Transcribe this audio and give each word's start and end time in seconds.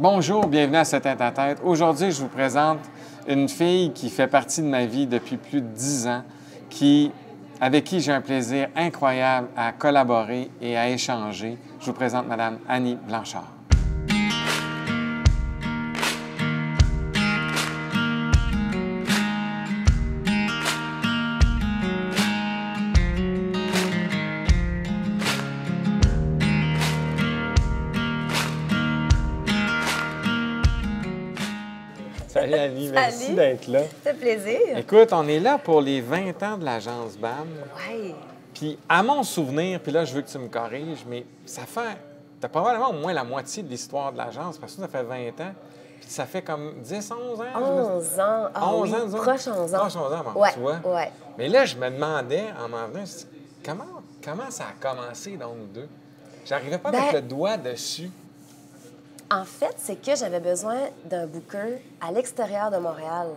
Bonjour, 0.00 0.46
bienvenue 0.46 0.76
à 0.76 0.84
ce 0.84 0.94
tête 0.94 1.20
à 1.20 1.32
tête. 1.32 1.58
Aujourd'hui, 1.64 2.12
je 2.12 2.20
vous 2.20 2.28
présente 2.28 2.78
une 3.26 3.48
fille 3.48 3.92
qui 3.92 4.10
fait 4.10 4.28
partie 4.28 4.62
de 4.62 4.68
ma 4.68 4.86
vie 4.86 5.08
depuis 5.08 5.36
plus 5.36 5.60
de 5.60 5.66
dix 5.66 6.06
ans, 6.06 6.22
qui, 6.70 7.10
avec 7.60 7.82
qui 7.82 7.98
j'ai 7.98 8.12
un 8.12 8.20
plaisir 8.20 8.68
incroyable 8.76 9.48
à 9.56 9.72
collaborer 9.72 10.52
et 10.62 10.76
à 10.76 10.88
échanger. 10.88 11.58
Je 11.80 11.86
vous 11.86 11.94
présente 11.94 12.28
Madame 12.28 12.58
Annie 12.68 12.96
Blanchard. 13.08 13.57
Merci 33.00 33.34
d'être 33.34 33.66
là. 33.68 33.80
Ça 33.82 34.12
fait 34.12 34.14
plaisir. 34.14 34.60
Écoute, 34.76 35.08
on 35.12 35.26
est 35.28 35.40
là 35.40 35.58
pour 35.58 35.80
les 35.80 36.00
20 36.00 36.42
ans 36.42 36.56
de 36.58 36.64
l'agence 36.64 37.16
BAM. 37.16 37.46
Ouais. 37.90 38.14
Puis 38.54 38.78
à 38.88 39.02
mon 39.02 39.22
souvenir, 39.22 39.80
puis 39.80 39.92
là, 39.92 40.04
je 40.04 40.14
veux 40.14 40.22
que 40.22 40.28
tu 40.28 40.38
me 40.38 40.48
corriges, 40.48 41.04
mais 41.08 41.24
ça 41.46 41.62
fait. 41.62 41.96
T'as 42.40 42.48
probablement 42.48 42.90
au 42.90 42.94
moins 42.94 43.12
la 43.12 43.24
moitié 43.24 43.62
de 43.62 43.68
l'histoire 43.68 44.12
de 44.12 44.18
l'agence, 44.18 44.58
parce 44.58 44.74
que 44.74 44.80
ça 44.80 44.88
fait 44.88 45.02
20 45.02 45.28
ans. 45.40 45.52
Puis 46.00 46.10
ça 46.10 46.24
fait 46.26 46.42
comme 46.42 46.74
10, 46.82 47.10
11 47.10 47.40
ans. 47.40 47.44
je 47.54 47.58
me- 47.60 47.64
11 47.96 48.20
ans. 48.20 48.48
Ah 48.54 48.72
11 48.72 48.82
oui, 48.90 48.94
ans, 49.00 49.04
disons. 49.06 49.18
proche 49.18 49.48
11 49.48 49.74
ans. 49.74 49.78
Proche 49.78 49.96
11 49.96 50.12
ans, 50.12 50.24
bon, 50.32 50.40
ouais, 50.40 50.52
tu 50.52 50.60
vois. 50.60 50.76
Ouais. 50.84 51.10
Mais 51.36 51.48
là, 51.48 51.64
je 51.64 51.76
me 51.76 51.90
demandais, 51.90 52.44
en 52.64 52.68
m'en 52.68 52.86
venant, 52.86 53.04
comment, 53.64 53.84
comment 54.24 54.50
ça 54.50 54.64
a 54.64 54.72
commencé, 54.94 55.32
donc, 55.36 55.72
deux? 55.74 55.88
J'arrivais 56.46 56.78
pas 56.78 56.88
à 56.90 56.92
Ben- 56.92 57.00
mettre 57.00 57.14
le 57.16 57.22
doigt 57.22 57.56
dessus. 57.56 58.10
En 59.30 59.44
fait, 59.44 59.74
c'est 59.76 60.00
que 60.00 60.16
j'avais 60.16 60.40
besoin 60.40 60.76
d'un 61.04 61.26
booker 61.26 61.82
à 62.00 62.10
l'extérieur 62.12 62.70
de 62.70 62.78
Montréal 62.78 63.28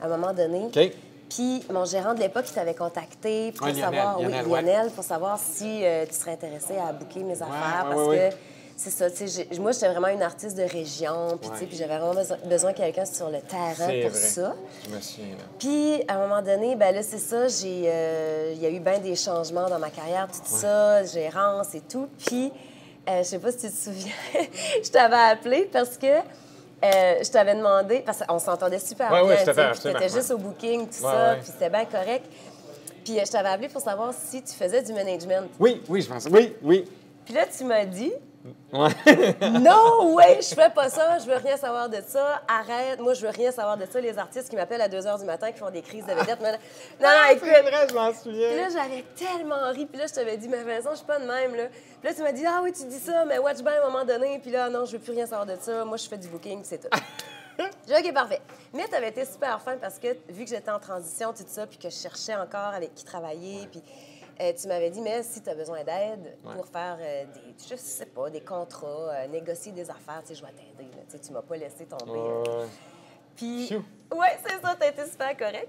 à 0.00 0.06
un 0.06 0.08
moment 0.08 0.32
donné. 0.32 0.66
OK? 0.66 0.92
Puis 1.28 1.64
mon 1.72 1.84
gérant 1.84 2.14
de 2.14 2.20
l'époque, 2.20 2.44
il 2.48 2.52
t'avait 2.54 2.74
contacté 2.74 3.52
pour 3.52 3.66
Ouais, 3.66 3.74
savoir, 3.74 4.20
Lionel, 4.20 4.44
oui, 4.46 4.50
ouais. 4.52 4.62
Lionel, 4.62 4.90
pour 4.90 5.04
savoir 5.04 5.38
si 5.38 5.84
euh, 5.84 6.04
tu 6.06 6.14
serais 6.14 6.32
intéressé 6.32 6.76
à 6.76 6.92
booker 6.92 7.22
mes 7.24 7.40
affaires 7.40 7.86
ouais, 7.96 8.28
parce 8.30 8.34
que 8.34 8.36
c'est 8.76 8.90
ça, 8.90 9.10
tu 9.10 9.28
sais, 9.28 9.46
j'ai- 9.50 9.58
moi 9.60 9.72
j'étais 9.72 9.88
vraiment 9.90 10.08
une 10.08 10.22
artiste 10.22 10.56
de 10.56 10.62
région, 10.62 11.38
puis 11.40 11.50
j'avais 11.76 11.98
vraiment 11.98 12.14
besoin, 12.14 12.36
besoin 12.46 12.72
de 12.72 12.76
quelqu'un 12.78 13.04
sur 13.04 13.28
le 13.28 13.40
terrain 13.42 13.74
pour 13.74 14.10
vrai. 14.10 14.10
ça. 14.10 14.54
Je 14.88 14.94
me 14.94 15.00
souviens. 15.00 15.36
Puis, 15.58 16.02
à 16.08 16.14
un 16.14 16.26
moment 16.26 16.40
donné, 16.42 16.76
ben 16.76 16.94
là, 16.94 17.02
c'est 17.02 17.18
ça, 17.18 17.36
euh, 17.64 18.52
il 18.56 18.62
y 18.62 18.66
a 18.66 18.70
eu 18.70 18.80
bien 18.80 18.98
des 18.98 19.14
changements 19.16 19.68
dans 19.68 19.78
ma 19.78 19.90
carrière, 19.90 20.26
tout 20.28 20.40
ça, 20.44 21.04
gérance 21.04 21.74
et 21.74 21.82
tout. 21.82 22.08
Puis, 22.26 22.50
euh, 23.08 23.18
je 23.18 23.22
sais 23.28 23.38
pas 23.38 23.52
si 23.52 23.58
tu 23.58 23.68
te 23.70 23.76
souviens, 23.76 24.12
je 24.84 24.90
t'avais 24.90 25.16
appelé 25.32 25.68
parce 25.72 25.96
que 25.96 26.06
euh, 26.06 27.14
je 27.22 27.30
t'avais 27.30 27.54
demandé, 27.54 28.00
parce 28.04 28.22
qu'on 28.26 28.38
s'entendait 28.38 28.78
super 28.78 29.10
Ouais, 29.12 29.22
bien, 29.22 29.36
à 29.68 29.72
tu 29.74 29.80
t'étais 29.82 30.08
juste 30.08 30.30
au 30.30 30.38
booking, 30.38 30.88
tout 30.88 31.04
Ouais, 31.04 31.10
ça, 31.10 31.32
ouais. 31.32 31.36
puis 31.38 31.46
c'était 31.52 31.68
bien 31.70 31.84
correct. 31.84 32.24
Puis, 33.04 33.18
euh, 33.18 33.22
je 33.26 33.30
t'avais 33.30 33.48
appelé 33.48 33.68
pour 33.68 33.80
savoir 33.80 34.12
si 34.14 34.42
tu 34.42 34.52
faisais 34.52 34.82
du 34.82 34.92
management. 34.92 35.48
Oui, 35.58 35.82
oui, 35.88 36.02
je 36.02 36.08
pense. 36.08 36.26
Oui, 36.30 36.54
oui. 36.62 36.84
Puis 37.30 37.38
là, 37.38 37.46
tu 37.46 37.62
m'as 37.62 37.84
dit, 37.84 38.12
Ouais. 38.72 38.88
non, 39.60 40.14
ouais, 40.14 40.40
je 40.40 40.52
fais 40.52 40.70
pas 40.70 40.88
ça, 40.88 41.18
je 41.18 41.26
veux 41.26 41.36
rien 41.36 41.56
savoir 41.56 41.88
de 41.88 42.00
ça. 42.04 42.42
Arrête, 42.48 42.98
moi 42.98 43.14
je 43.14 43.20
veux 43.20 43.28
rien 43.30 43.52
savoir 43.52 43.76
de 43.76 43.86
ça. 43.86 44.00
Les 44.00 44.18
artistes 44.18 44.48
qui 44.48 44.56
m'appellent 44.56 44.80
à 44.80 44.88
2 44.88 44.98
h 44.98 45.18
du 45.20 45.24
matin, 45.26 45.52
qui 45.52 45.58
font 45.60 45.70
des 45.70 45.82
crises 45.82 46.04
de 46.06 46.12
vedette. 46.12 46.40
Non, 46.40 47.08
écoute. 47.30 47.48
c'est 47.54 47.62
vrai, 47.62 47.86
je 47.88 47.94
m'en 47.94 48.10
Puis 48.10 48.20
souviens. 48.20 48.56
là, 48.56 48.68
j'avais 48.72 49.04
tellement 49.14 49.70
ri. 49.70 49.86
Puis 49.86 49.96
là, 50.00 50.06
je 50.08 50.14
t'avais 50.14 50.36
dit, 50.38 50.48
mais 50.48 50.62
raison, 50.62 50.90
je 50.90 50.96
suis 50.96 51.06
pas 51.06 51.20
de 51.20 51.26
même, 51.26 51.54
là. 51.54 51.68
Puis 51.68 52.08
là, 52.08 52.14
tu 52.14 52.22
m'as 52.22 52.32
dit, 52.32 52.44
ah 52.46 52.60
oui, 52.64 52.72
tu 52.72 52.84
dis 52.86 52.98
ça, 52.98 53.24
mais 53.26 53.38
watch 53.38 53.58
bien 53.58 53.74
à 53.74 53.86
un 53.86 53.90
moment 53.90 54.04
donné. 54.04 54.40
Puis 54.40 54.50
là, 54.50 54.68
non, 54.68 54.84
je 54.86 54.92
veux 54.92 54.98
plus 54.98 55.12
rien 55.12 55.26
savoir 55.26 55.46
de 55.46 55.54
ça. 55.60 55.84
Moi, 55.84 55.98
je 55.98 56.08
fais 56.08 56.18
du 56.18 56.26
booking, 56.26 56.62
c'est 56.64 56.78
tout. 56.78 56.98
J'ai 57.86 58.02
dit, 58.02 58.08
OK, 58.08 58.14
parfait. 58.14 58.40
Mais 58.72 58.88
tu 58.88 58.94
avais 58.96 59.10
été 59.10 59.24
super 59.26 59.60
fin 59.60 59.76
parce 59.76 59.98
que, 60.00 60.08
vu 60.28 60.44
que 60.44 60.50
j'étais 60.50 60.70
en 60.70 60.80
transition, 60.80 61.32
tout 61.32 61.44
ça, 61.46 61.66
puis 61.66 61.78
que 61.78 61.90
je 61.90 61.94
cherchais 61.94 62.34
encore 62.34 62.72
avec 62.74 62.94
qui 62.94 63.04
travailler, 63.04 63.68
puis 63.70 63.82
euh, 64.40 64.52
tu 64.58 64.68
m'avais 64.68 64.90
dit, 64.90 65.00
mais 65.00 65.22
si 65.22 65.42
tu 65.42 65.50
as 65.50 65.54
besoin 65.54 65.84
d'aide 65.84 66.36
pour 66.54 66.66
faire 66.66 66.96
euh, 67.00 67.24
des, 67.24 67.54
je 67.68 67.76
sais 67.76 68.06
pas, 68.06 68.30
des 68.30 68.40
contrats, 68.40 68.86
euh, 69.10 69.26
négocier 69.26 69.72
des 69.72 69.90
affaires, 69.90 70.22
tu 70.22 70.28
sais, 70.28 70.34
je 70.36 70.42
vais 70.42 70.52
t'aider. 70.52 70.90
Tu 70.90 70.98
sais, 71.08 71.18
tu 71.18 71.32
m'as 71.32 71.42
pas 71.42 71.56
laissé 71.56 71.84
tomber. 71.86 72.18
là. 72.18 72.58
Ouais. 72.60 72.66
Puis, 73.36 73.68
ouais, 74.14 74.38
c'est 74.46 74.60
ça, 74.60 74.74
t'as 74.78 74.88
été 74.88 75.04
super 75.06 75.36
correct. 75.36 75.68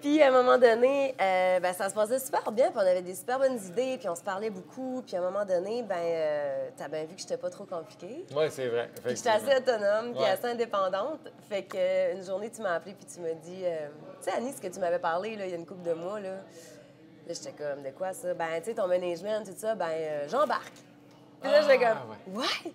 Puis, 0.00 0.20
à 0.22 0.28
un 0.28 0.30
moment 0.42 0.58
donné, 0.58 1.14
ben, 1.18 1.72
ça 1.72 1.88
se 1.88 1.94
passait 1.94 2.18
super 2.18 2.50
bien, 2.52 2.66
puis 2.70 2.76
on 2.76 2.80
avait 2.86 3.00
des 3.02 3.14
super 3.14 3.38
bonnes 3.38 3.58
idées, 3.66 3.96
puis 3.98 4.08
on 4.08 4.14
se 4.14 4.22
parlait 4.22 4.50
beaucoup. 4.50 5.02
Puis, 5.06 5.16
à 5.16 5.20
un 5.20 5.22
moment 5.30 5.44
donné, 5.46 5.82
ben, 5.82 6.70
t'as 6.76 6.88
bien 6.88 7.04
vu 7.04 7.14
que 7.14 7.20
j'étais 7.20 7.38
pas 7.38 7.48
trop 7.50 7.64
compliquée. 7.64 8.24
Oui, 8.36 8.44
c'est 8.50 8.68
vrai. 8.68 8.90
Puis, 9.02 9.16
j'étais 9.16 9.30
assez 9.30 9.56
autonome, 9.56 10.12
puis 10.12 10.22
Ouais. 10.22 10.28
assez 10.30 10.46
indépendante. 10.46 11.20
Fait 11.48 11.62
que 11.62 12.12
une 12.14 12.22
journée, 12.24 12.50
tu 12.50 12.60
m'as 12.62 12.74
appelé, 12.74 12.94
puis 12.94 13.06
tu 13.06 13.20
m'as 13.20 13.32
dit, 13.32 13.62
tu 13.62 14.30
sais, 14.30 14.36
Annie, 14.36 14.52
ce 14.52 14.60
que 14.60 14.68
tu 14.68 14.78
m'avais 14.80 14.98
parlé, 14.98 15.36
là, 15.36 15.46
il 15.46 15.50
y 15.50 15.54
a 15.54 15.56
une 15.56 15.66
couple 15.66 15.82
de 15.88 15.94
mois, 15.94 16.20
là. 16.20 16.36
Là, 17.26 17.32
j'étais 17.34 17.52
comme, 17.52 17.82
de 17.82 17.90
quoi 17.90 18.12
ça? 18.12 18.34
Ben, 18.34 18.46
tu 18.58 18.64
sais, 18.66 18.74
ton 18.74 18.86
management, 18.86 19.44
tout 19.44 19.54
ça, 19.56 19.74
ben, 19.74 19.86
euh, 19.90 20.28
j'embarque. 20.28 20.72
Puis 21.40 21.50
là, 21.50 21.62
j'étais 21.62 21.84
Ah, 21.84 22.02
comme, 22.26 22.36
ouais. 22.36 22.72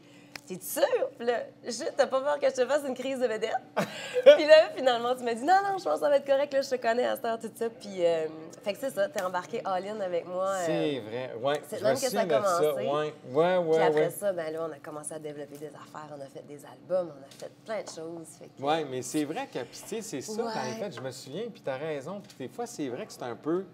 T'es 0.47 0.57
sûr? 0.59 0.81
Puis 1.15 1.27
là, 1.27 1.43
je- 1.63 1.91
t'as 1.95 2.07
pas 2.07 2.21
peur 2.21 2.39
que 2.39 2.47
je 2.49 2.55
te 2.55 2.65
fasse 2.65 2.81
une 2.87 2.95
crise 2.95 3.19
de 3.19 3.27
vedette? 3.27 3.53
puis 3.77 4.47
là, 4.47 4.69
finalement, 4.75 5.15
tu 5.15 5.23
m'as 5.23 5.35
dit, 5.35 5.43
non, 5.43 5.53
non, 5.63 5.77
je 5.77 5.83
pense 5.83 5.93
que 5.93 5.99
ça 5.99 6.09
va 6.09 6.17
être 6.17 6.25
correct, 6.25 6.51
là, 6.51 6.61
je 6.63 6.69
te 6.71 6.75
connais 6.77 7.05
à 7.05 7.15
cette 7.15 7.25
heure, 7.25 7.37
tout 7.39 7.51
ça. 7.53 7.69
Puis, 7.69 8.03
euh, 8.03 8.25
fait 8.63 8.73
que 8.73 8.79
c'est 8.79 8.89
ça, 8.89 9.07
t'es 9.09 9.21
embarqué 9.21 9.61
all-in 9.63 9.99
avec 9.99 10.25
moi. 10.25 10.47
euh, 10.47 10.63
C'est 10.65 10.99
vrai. 11.01 11.33
Ouais, 11.39 11.61
c'est 11.69 11.81
même 11.83 11.93
me 11.93 12.01
que 12.01 12.09
ça 12.09 12.21
a 12.21 12.27
ça. 12.27 12.35
commencé. 12.65 12.87
Ouais, 12.87 13.13
ouais, 13.31 13.57
ouais. 13.57 13.75
puis 13.77 13.83
après 13.85 14.05
ouais. 14.05 14.09
ça, 14.09 14.33
ben 14.33 14.51
là, 14.51 14.67
on 14.67 14.71
a 14.73 14.79
commencé 14.79 15.13
à 15.13 15.19
développer 15.19 15.57
des 15.59 15.67
affaires, 15.67 16.09
on 16.17 16.21
a 16.21 16.25
fait 16.25 16.43
des 16.47 16.59
albums, 16.65 17.13
on 17.15 17.23
a 17.23 17.29
fait 17.39 17.51
plein 17.63 17.83
de 17.83 17.87
choses. 17.87 18.27
Fait 18.39 18.45
que- 18.45 18.51
Oui, 18.63 18.85
mais 18.89 19.03
c'est 19.03 19.25
vrai 19.25 19.47
tu 19.51 19.59
sais, 19.71 20.01
c'est 20.01 20.21
ça, 20.21 20.41
Ouais. 20.41 20.47
en 20.49 20.79
fait, 20.83 20.95
je 20.95 21.01
me 21.01 21.11
souviens, 21.11 21.43
puis 21.53 21.61
tu 21.61 21.69
as 21.69 21.77
raison, 21.77 22.21
puis 22.21 22.47
des 22.47 22.51
fois, 22.51 22.65
c'est 22.65 22.87
vrai 22.89 23.05
que 23.05 23.13
c'est 23.13 23.21
un 23.21 23.35
peu, 23.35 23.65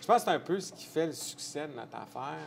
je 0.00 0.06
pense 0.06 0.16
que 0.24 0.30
c'est 0.30 0.36
un 0.36 0.40
peu 0.40 0.60
ce 0.60 0.72
qui 0.72 0.84
fait 0.86 1.06
le 1.06 1.12
succès 1.12 1.66
de 1.68 1.74
notre 1.74 1.96
affaire, 1.96 2.38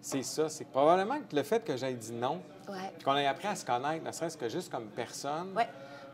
c'est 0.00 0.22
ça, 0.22 0.48
c'est 0.48 0.66
probablement 0.66 1.18
que 1.28 1.34
le 1.34 1.42
fait 1.42 1.64
que 1.64 1.76
j'aie 1.76 1.92
dit 1.94 2.12
non, 2.12 2.40
Ouais. 2.68 2.78
puis 2.96 3.04
qu'on 3.04 3.16
ait 3.16 3.26
appris 3.26 3.48
à 3.48 3.54
se 3.56 3.64
connaître, 3.64 4.04
ne 4.04 4.10
serait-ce 4.12 4.36
que 4.36 4.48
juste 4.48 4.70
comme 4.70 4.86
personne, 4.86 5.52
Ouais. 5.56 5.68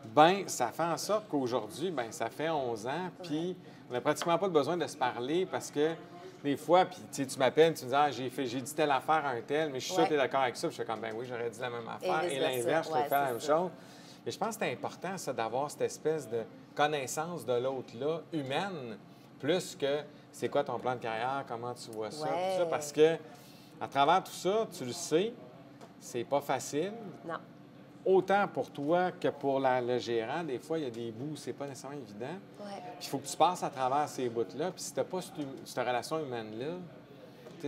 ben 0.05 0.47
ça 0.47 0.67
fait 0.67 0.83
en 0.83 0.97
sorte 0.97 1.27
qu'aujourd'hui, 1.29 1.91
ben 1.91 2.11
ça 2.11 2.29
fait 2.29 2.49
11 2.49 2.87
ans, 2.87 3.09
puis 3.23 3.55
on 3.89 3.93
n'a 3.93 4.01
pratiquement 4.01 4.37
pas 4.37 4.47
besoin 4.49 4.77
de 4.77 4.87
se 4.87 4.97
parler 4.97 5.45
parce 5.45 5.69
que 5.71 5.93
des 6.43 6.57
fois, 6.57 6.83
puis 6.85 6.99
tu 7.25 7.39
m'appelles, 7.39 7.73
tu 7.73 7.85
me 7.85 7.89
dis, 7.89 7.95
ah, 7.95 8.11
j'ai, 8.11 8.29
fait, 8.29 8.45
j'ai 8.45 8.59
dit 8.61 8.73
telle 8.73 8.91
affaire 8.91 9.25
à 9.25 9.29
un 9.29 9.41
tel, 9.41 9.69
mais 9.71 9.79
je 9.79 9.85
suis 9.85 9.93
sûr 9.93 10.03
que 10.03 10.09
tu 10.09 10.13
es 10.15 10.17
d'accord 10.17 10.41
avec 10.41 10.57
ça, 10.57 10.67
puis 10.67 10.75
je 10.75 10.81
suis 10.81 10.91
comme, 10.91 10.99
ben 10.99 11.13
oui, 11.15 11.25
j'aurais 11.27 11.49
dit 11.49 11.59
la 11.61 11.69
même 11.69 11.87
affaire, 11.87 12.23
et, 12.25 12.37
l'inverse, 12.37 12.87
je 12.89 12.93
Ouais, 12.93 13.07
la 13.09 13.25
même 13.27 13.39
ça. 13.39 13.55
chose. 13.55 13.69
Mais 14.25 14.31
je 14.31 14.37
pense 14.37 14.57
que 14.57 14.65
c'est 14.65 14.71
important, 14.73 15.17
ça, 15.17 15.31
d'avoir 15.31 15.71
cette 15.71 15.83
espèce 15.83 16.27
de 16.29 16.41
connaissance 16.75 17.45
de 17.45 17.53
l'autre-là, 17.53 18.21
humaine, 18.33 18.97
plus 19.43 19.75
que 19.75 19.99
c'est 20.31 20.47
quoi 20.47 20.63
ton 20.63 20.79
plan 20.79 20.93
de 20.95 20.99
carrière, 21.01 21.43
comment 21.45 21.73
tu 21.73 21.91
vois 21.91 22.09
ça, 22.11 22.25
tout 22.27 22.57
ça, 22.59 22.65
parce 22.65 22.93
que 22.93 23.17
à 23.81 23.87
travers 23.89 24.23
tout 24.23 24.31
ça, 24.31 24.65
tu 24.71 24.85
le 24.85 24.93
sais, 24.93 25.33
c'est 25.99 26.23
pas 26.23 26.39
facile. 26.39 26.93
Non. 27.27 27.35
Autant 28.05 28.47
pour 28.47 28.69
toi 28.71 29.11
que 29.11 29.27
pour 29.27 29.59
la- 29.59 29.81
le 29.81 29.97
gérant, 29.99 30.43
des 30.43 30.59
fois, 30.59 30.77
il 30.77 30.85
y 30.85 30.87
a 30.87 30.89
des 30.89 31.11
bouts 31.11 31.33
où 31.33 31.35
c'est 31.35 31.51
pas 31.53 31.67
nécessairement 31.67 31.97
évident. 31.97 32.35
Ouais. 32.61 32.81
Il 33.01 33.07
faut 33.07 33.17
que 33.17 33.27
tu 33.27 33.35
passes 33.35 33.63
à 33.63 33.69
travers 33.69 34.07
ces 34.07 34.29
bouts-là. 34.29 34.71
Puis 34.71 34.81
si 34.81 34.93
tu 34.93 35.03
pas 35.03 35.21
cette, 35.21 35.33
cette 35.65 35.77
relation 35.85 36.19
humaine-là, 36.19 36.75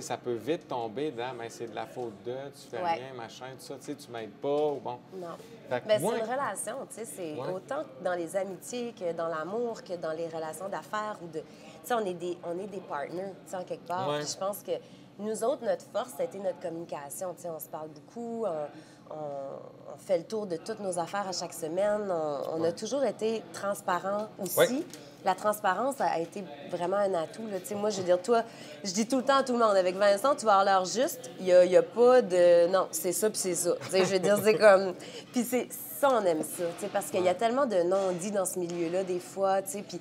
sais, 0.02 0.08
ça 0.08 0.18
peut 0.18 0.34
vite 0.34 0.68
tomber 0.68 1.12
dans 1.12 1.34
ben, 1.36 1.48
c'est 1.50 1.68
de 1.68 1.76
la 1.76 1.86
faute 1.86 2.14
de, 2.26 2.34
tu 2.56 2.68
fais 2.70 2.82
Ouais. 2.82 2.94
rien, 2.94 3.14
machin, 3.16 3.46
tout 3.58 3.66
ça, 3.66 3.76
tu 3.76 3.84
sais, 3.86 3.96
tu 3.96 4.12
m'aides 4.12 4.32
pas, 4.32 4.68
ou 4.72 4.80
bon. 4.80 4.98
Non. 5.16 5.28
Mais 5.70 5.82
c'est 6.00 6.04
une 6.04 6.08
relation, 6.32 6.76
tu 6.90 6.96
sais, 6.96 7.06
c'est 7.06 7.34
Ouais. 7.34 7.54
autant 7.54 7.84
dans 8.04 8.14
les 8.14 8.36
amitiés 8.36 8.94
que 8.98 9.12
dans 9.14 9.28
l'amour, 9.28 9.84
que 9.84 9.94
dans 9.94 10.12
les 10.14 10.28
relations 10.28 10.70
d'affaires 10.70 11.18
ou 11.24 11.28
de... 11.28 11.40
Tu 11.40 11.46
sais, 11.84 11.94
on 11.94 12.06
est 12.06 12.14
des, 12.14 12.38
on 12.44 12.58
est 12.60 12.68
des 12.68 12.80
partners, 12.82 13.34
tu 13.46 13.52
sais, 13.52 13.58
en 13.58 13.64
quelque 13.64 13.88
part. 13.88 14.08
Ouais. 14.10 14.22
Je 14.26 14.38
pense 14.38 14.62
que 14.64 14.72
nous 15.20 15.44
autres, 15.44 15.64
notre 15.64 15.86
force, 15.94 16.10
ça 16.10 16.22
a 16.22 16.24
été 16.26 16.40
notre 16.40 16.60
communication, 16.60 17.34
tu 17.34 17.44
sais, 17.44 17.50
on 17.50 17.60
se 17.60 17.70
parle 17.70 17.90
beaucoup, 17.90 18.46
on, 18.46 19.14
on- 19.16 19.94
on 19.94 19.98
fait 19.98 20.18
le 20.18 20.24
tour 20.26 20.46
de 20.46 20.58
toutes 20.58 20.80
nos 20.82 21.00
affaires 21.00 21.28
à 21.28 21.32
chaque 21.32 21.54
semaine, 21.54 22.12
on, 22.12 22.42
on 22.60 22.64
a 22.64 22.72
toujours 22.74 23.04
été 23.06 23.42
transparents 23.54 24.28
aussi. 24.40 24.86
La 25.26 25.34
transparence 25.34 25.96
a 26.00 26.20
été 26.20 26.44
vraiment 26.70 26.98
un 26.98 27.14
atout. 27.16 27.42
Moi, 27.76 27.90
je 27.90 27.98
veux 27.98 28.04
dire, 28.04 28.22
toi, 28.22 28.44
je 28.84 28.92
dis 28.92 29.08
tout 29.08 29.18
le 29.18 29.24
temps 29.24 29.38
à 29.38 29.44
tout 29.44 29.54
le 29.54 29.60
monde, 29.60 29.76
avec 29.76 29.96
Vincent, 29.96 30.36
tu 30.36 30.46
vas 30.46 30.60
avoir 30.60 30.66
l'air 30.66 30.86
juste, 30.86 31.32
il 31.40 31.46
n'y 31.46 31.76
a, 31.76 31.80
a 31.80 31.82
pas 31.82 32.22
de... 32.22 32.68
Non, 32.68 32.88
c'est 32.92 33.12
ça, 33.12 33.30
puis 33.30 33.40
c'est 33.40 33.56
ça. 33.56 33.72
Je 33.92 34.04
veux 34.04 34.20
dire, 34.20 34.38
c'est 34.44 34.54
comme... 34.54 34.94
Puis 35.34 35.44
c'est 35.44 35.68
ça, 36.10 36.16
on 36.22 36.26
aime 36.26 36.44
ça, 36.44 36.64
parce 36.94 37.08
qu'il 37.08 37.24
y 37.24 37.30
a 37.30 37.34
tellement 37.34 37.66
de 37.66 37.84
non-dits 37.84 38.32
dans 38.32 38.46
ce 38.46 38.60
milieu-là, 38.60 39.04
des 39.04 39.20
fois, 39.20 39.62
tu 39.62 39.72
sais, 39.72 39.82
puis... 39.88 40.00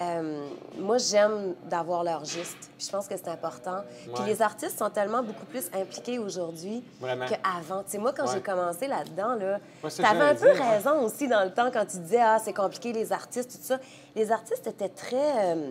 euh, 0.00 0.48
moi, 0.78 0.98
j'aime 0.98 1.54
d'avoir 1.70 2.02
leur 2.02 2.24
juste. 2.24 2.56
Puis 2.76 2.86
je 2.86 2.90
pense 2.90 3.06
que 3.06 3.16
c'est 3.16 3.28
important. 3.28 3.82
Puis 4.14 4.24
les 4.26 4.42
artistes 4.42 4.76
sont 4.78 4.90
tellement 4.90 5.22
beaucoup 5.22 5.46
plus 5.46 5.70
impliqués 5.72 6.18
aujourd'hui 6.18 6.82
qu'avant. 7.28 7.82
Tu 7.84 7.92
sais, 7.92 7.98
moi, 7.98 8.12
quand 8.12 8.24
Ouais. 8.26 8.32
j'ai 8.34 8.40
commencé 8.42 8.88
là-dedans, 8.88 9.34
là, 9.36 9.60
tu 9.88 10.04
avais 10.04 10.20
un 10.24 10.34
peu 10.34 10.46
ouais. 10.46 10.76
raison 10.76 11.00
aussi 11.04 11.28
dans 11.28 11.44
le 11.44 11.52
temps 11.52 11.70
quand 11.72 11.86
tu 11.86 11.98
disais 11.98 12.20
Ah, 12.20 12.38
c'est 12.44 12.52
compliqué, 12.52 12.92
les 12.92 13.12
artistes, 13.12 13.52
tout 13.52 13.58
ça. 13.62 13.78
Les 14.16 14.32
artistes 14.32 14.66
étaient 14.66 14.88
très. 14.88 15.16
euh, 15.54 15.70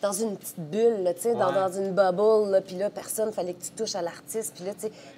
dans 0.00 0.12
une 0.12 0.36
petite 0.36 0.60
bulle, 0.60 1.02
là, 1.02 1.12
tu 1.12 1.22
sais, 1.22 1.34
dans, 1.34 1.50
dans 1.52 1.72
une 1.72 1.92
bubble, 1.92 2.50
là, 2.52 2.60
puis 2.60 2.76
là, 2.76 2.88
personne, 2.88 3.32
fallait 3.32 3.52
que 3.54 3.64
tu 3.64 3.72
touches 3.72 3.96
à 3.96 4.00
l'artiste, 4.00 4.54
puis 4.54 4.64
là, 4.64 4.70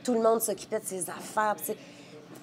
tout 0.03 0.15
le 0.15 0.21
monde 0.23 0.41
s'occupait 0.41 0.81
de 0.81 0.87
ses 0.87 1.11
affaires. 1.11 1.55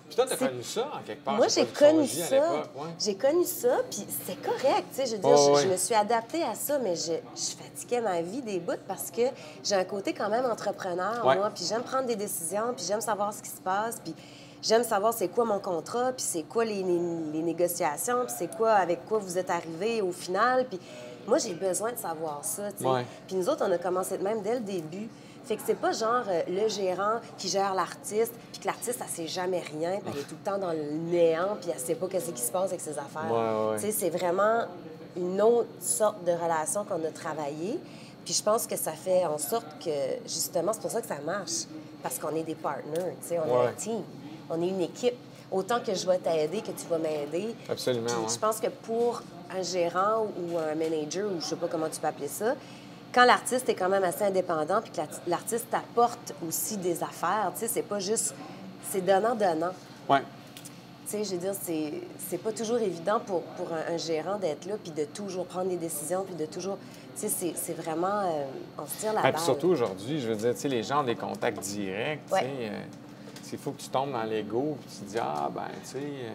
Puis 0.07 0.15
toi, 0.15 0.25
t'as 0.27 0.37
connu 0.37 0.63
ça, 0.63 0.89
en 0.93 1.03
quelque 1.05 1.23
part? 1.23 1.35
Moi, 1.35 1.47
j'ai 1.49 1.65
connu 1.65 2.07
ça. 2.07 2.39
ouais. 2.39 2.61
J'ai 2.99 3.15
connu 3.15 3.43
ça, 3.45 3.79
puis 3.91 4.05
c'est 4.25 4.41
correct, 4.41 4.85
tu 4.91 5.01
sais. 5.01 5.05
Je 5.05 5.11
veux 5.13 5.17
dire, 5.21 5.29
Oh, 5.37 5.57
je, 5.61 5.67
me 5.67 5.75
suis 5.77 5.95
adaptée 5.95 6.43
à 6.43 6.55
ça, 6.55 6.79
mais 6.79 6.95
je, 6.95 7.11
je 7.35 7.55
fatiguais 7.63 7.99
ma 8.01 8.21
vie 8.21 8.41
des 8.41 8.59
bouts 8.59 8.73
parce 8.87 9.11
que 9.11 9.23
j'ai 9.63 9.75
un 9.75 9.83
côté 9.83 10.13
quand 10.13 10.29
même 10.29 10.45
entrepreneur, 10.45 11.25
Ouais. 11.25 11.35
moi, 11.35 11.51
puis 11.53 11.65
j'aime 11.67 11.83
prendre 11.83 12.05
des 12.07 12.15
décisions, 12.15 12.73
puis 12.75 12.85
j'aime 12.87 13.01
savoir 13.01 13.33
ce 13.33 13.41
qui 13.41 13.49
se 13.49 13.59
passe, 13.61 13.99
puis 14.01 14.15
j'aime 14.61 14.83
savoir 14.83 15.13
c'est 15.13 15.27
quoi 15.27 15.43
mon 15.43 15.59
contrat, 15.59 16.13
puis 16.13 16.25
c'est 16.25 16.43
quoi 16.43 16.63
les, 16.63 16.83
les- 16.83 17.31
les 17.33 17.41
négociations, 17.41 18.23
puis 18.25 18.33
c'est 18.37 18.55
quoi, 18.55 18.71
avec 18.73 19.05
quoi 19.05 19.17
vous 19.19 19.37
êtes 19.37 19.49
arrivé 19.49 20.01
au 20.01 20.13
final, 20.13 20.65
puis 20.67 20.79
moi, 21.27 21.37
j'ai 21.37 21.53
besoin 21.53 21.91
de 21.91 21.97
savoir 21.97 22.39
ça, 22.45 22.71
tu 22.71 22.83
sais. 22.85 22.89
Ouais. 22.89 23.05
Puis 23.27 23.35
nous 23.35 23.49
autres, 23.49 23.65
on 23.67 23.71
a 23.73 23.77
commencé 23.77 24.17
de 24.17 24.23
même 24.23 24.41
dès 24.41 24.53
le 24.53 24.61
début. 24.61 25.09
Fait 25.47 25.55
que 25.55 25.61
c'est 25.65 25.75
pas 25.79 25.91
genre 25.93 26.23
euh, 26.27 26.41
le 26.49 26.67
gérant 26.67 27.19
qui 27.37 27.47
gère 27.47 27.73
l'artiste, 27.73 28.33
puis 28.51 28.59
que 28.61 28.67
l'artiste, 28.67 28.99
elle 29.01 29.07
sait 29.09 29.27
jamais 29.27 29.59
rien, 29.61 29.99
puis 30.01 30.11
elle 30.13 30.19
est 30.19 30.23
tout 30.23 30.35
le 30.43 30.51
temps 30.51 30.57
dans 30.57 30.71
le 30.73 30.83
néant, 30.91 31.57
puis 31.61 31.69
elle 31.73 31.79
sait 31.79 31.95
pas 31.95 32.07
qu'est-ce 32.07 32.31
qui 32.31 32.41
se 32.41 32.51
passe 32.51 32.69
avec 32.69 32.81
ses 32.81 32.97
affaires. 32.97 33.31
Ouais, 33.31 33.71
ouais. 33.71 33.75
Tu 33.79 33.85
sais, 33.85 33.91
c'est 33.91 34.09
vraiment 34.09 34.65
une 35.15 35.41
autre 35.41 35.69
sorte 35.79 36.23
de 36.25 36.31
relation 36.31 36.83
qu'on 36.83 37.03
a 37.05 37.11
travaillé. 37.11 37.79
Puis 38.25 38.33
je 38.33 38.43
pense 38.43 38.67
que 38.67 38.75
ça 38.75 38.91
fait 38.91 39.25
en 39.25 39.37
sorte 39.37 39.65
que, 39.83 39.89
justement, 40.25 40.73
c'est 40.73 40.81
pour 40.81 40.91
ça 40.91 41.01
que 41.01 41.07
ça 41.07 41.19
marche. 41.25 41.63
Parce 42.03 42.19
qu'on 42.19 42.35
est 42.35 42.43
des 42.43 42.55
partners, 42.55 43.15
tu 43.21 43.29
sais, 43.29 43.39
on 43.39 43.45
est 43.47 43.57
Ouais. 43.57 43.67
un 43.67 43.73
team. 43.73 44.01
On 44.49 44.61
est 44.61 44.67
une 44.67 44.81
équipe. 44.81 45.15
Autant 45.49 45.79
que 45.79 45.95
je 45.95 46.05
vais 46.05 46.17
t'aider, 46.17 46.59
que 46.61 46.71
tu 46.71 46.85
vas 46.89 46.97
m'aider. 46.97 47.55
Absolument, 47.69 48.05
Puis 48.07 48.15
ouais. 48.15 48.29
Je 48.33 48.37
pense 48.37 48.59
que 48.59 48.67
pour 48.67 49.21
un 49.49 49.61
gérant 49.61 50.27
ou 50.37 50.57
un 50.57 50.75
manager, 50.75 51.25
ou 51.31 51.39
je 51.39 51.45
sais 51.45 51.55
pas 51.55 51.67
comment 51.69 51.87
tu 51.89 52.01
peux 52.01 52.07
appeler 52.07 52.27
ça, 52.27 52.53
quand 53.13 53.25
l'artiste 53.25 53.67
est 53.69 53.75
quand 53.75 53.89
même 53.89 54.03
assez 54.03 54.23
indépendant, 54.23 54.81
puis 54.81 54.91
que 54.91 54.97
l'art- 54.97 55.21
l'artiste 55.27 55.73
apporte 55.73 56.33
aussi 56.47 56.77
des 56.77 57.01
affaires, 57.03 57.51
tu 57.53 57.61
sais, 57.61 57.67
c'est 57.67 57.81
pas 57.83 57.99
juste... 57.99 58.33
C'est 58.89 59.01
donnant-donnant. 59.01 59.73
Ouais. 60.09 60.21
Tu 61.09 61.11
sais, 61.11 61.23
je 61.23 61.31
veux 61.31 61.37
dire, 61.37 61.53
c'est, 61.61 61.93
c'est 62.29 62.37
pas 62.37 62.51
toujours 62.51 62.77
évident 62.77 63.19
pour, 63.19 63.41
pour 63.41 63.67
un, 63.73 63.93
un 63.93 63.97
gérant 63.97 64.37
d'être 64.37 64.65
là, 64.65 64.75
puis 64.81 64.91
de 64.91 65.03
toujours 65.05 65.45
prendre 65.45 65.69
des 65.69 65.77
décisions, 65.77 66.23
puis 66.23 66.35
de 66.35 66.45
toujours... 66.45 66.77
Tu 67.15 67.21
sais, 67.21 67.29
c'est, 67.29 67.53
c'est 67.55 67.73
vraiment... 67.73 68.21
euh, 68.25 68.43
on 68.77 68.85
se 68.85 68.97
tire 68.99 69.13
la 69.13 69.19
Et 69.21 69.23
balle. 69.23 69.33
puis 69.33 69.41
surtout 69.43 69.67
aujourd'hui, 69.69 70.21
je 70.21 70.27
veux 70.29 70.35
dire, 70.35 70.53
tu 70.53 70.59
sais, 70.61 70.67
les 70.69 70.83
gens 70.83 71.01
ont 71.01 71.05
des 71.05 71.15
contacts 71.15 71.59
directs. 71.59 72.21
tu 72.27 72.33
Ouais. 72.33 72.39
sais, 72.41 72.47
euh, 72.61 72.81
s'il 73.47 73.59
faut 73.59 73.71
que 73.71 73.81
tu 73.81 73.87
tombes 73.87 74.11
dans 74.11 74.23
l'ego 74.23 74.77
puis 74.81 74.89
tu 74.91 75.05
te 75.05 75.11
dis, 75.11 75.17
ah, 75.21 75.49
ben, 75.53 75.61
tu 75.81 75.89
sais, 75.89 75.97
euh, 75.99 76.29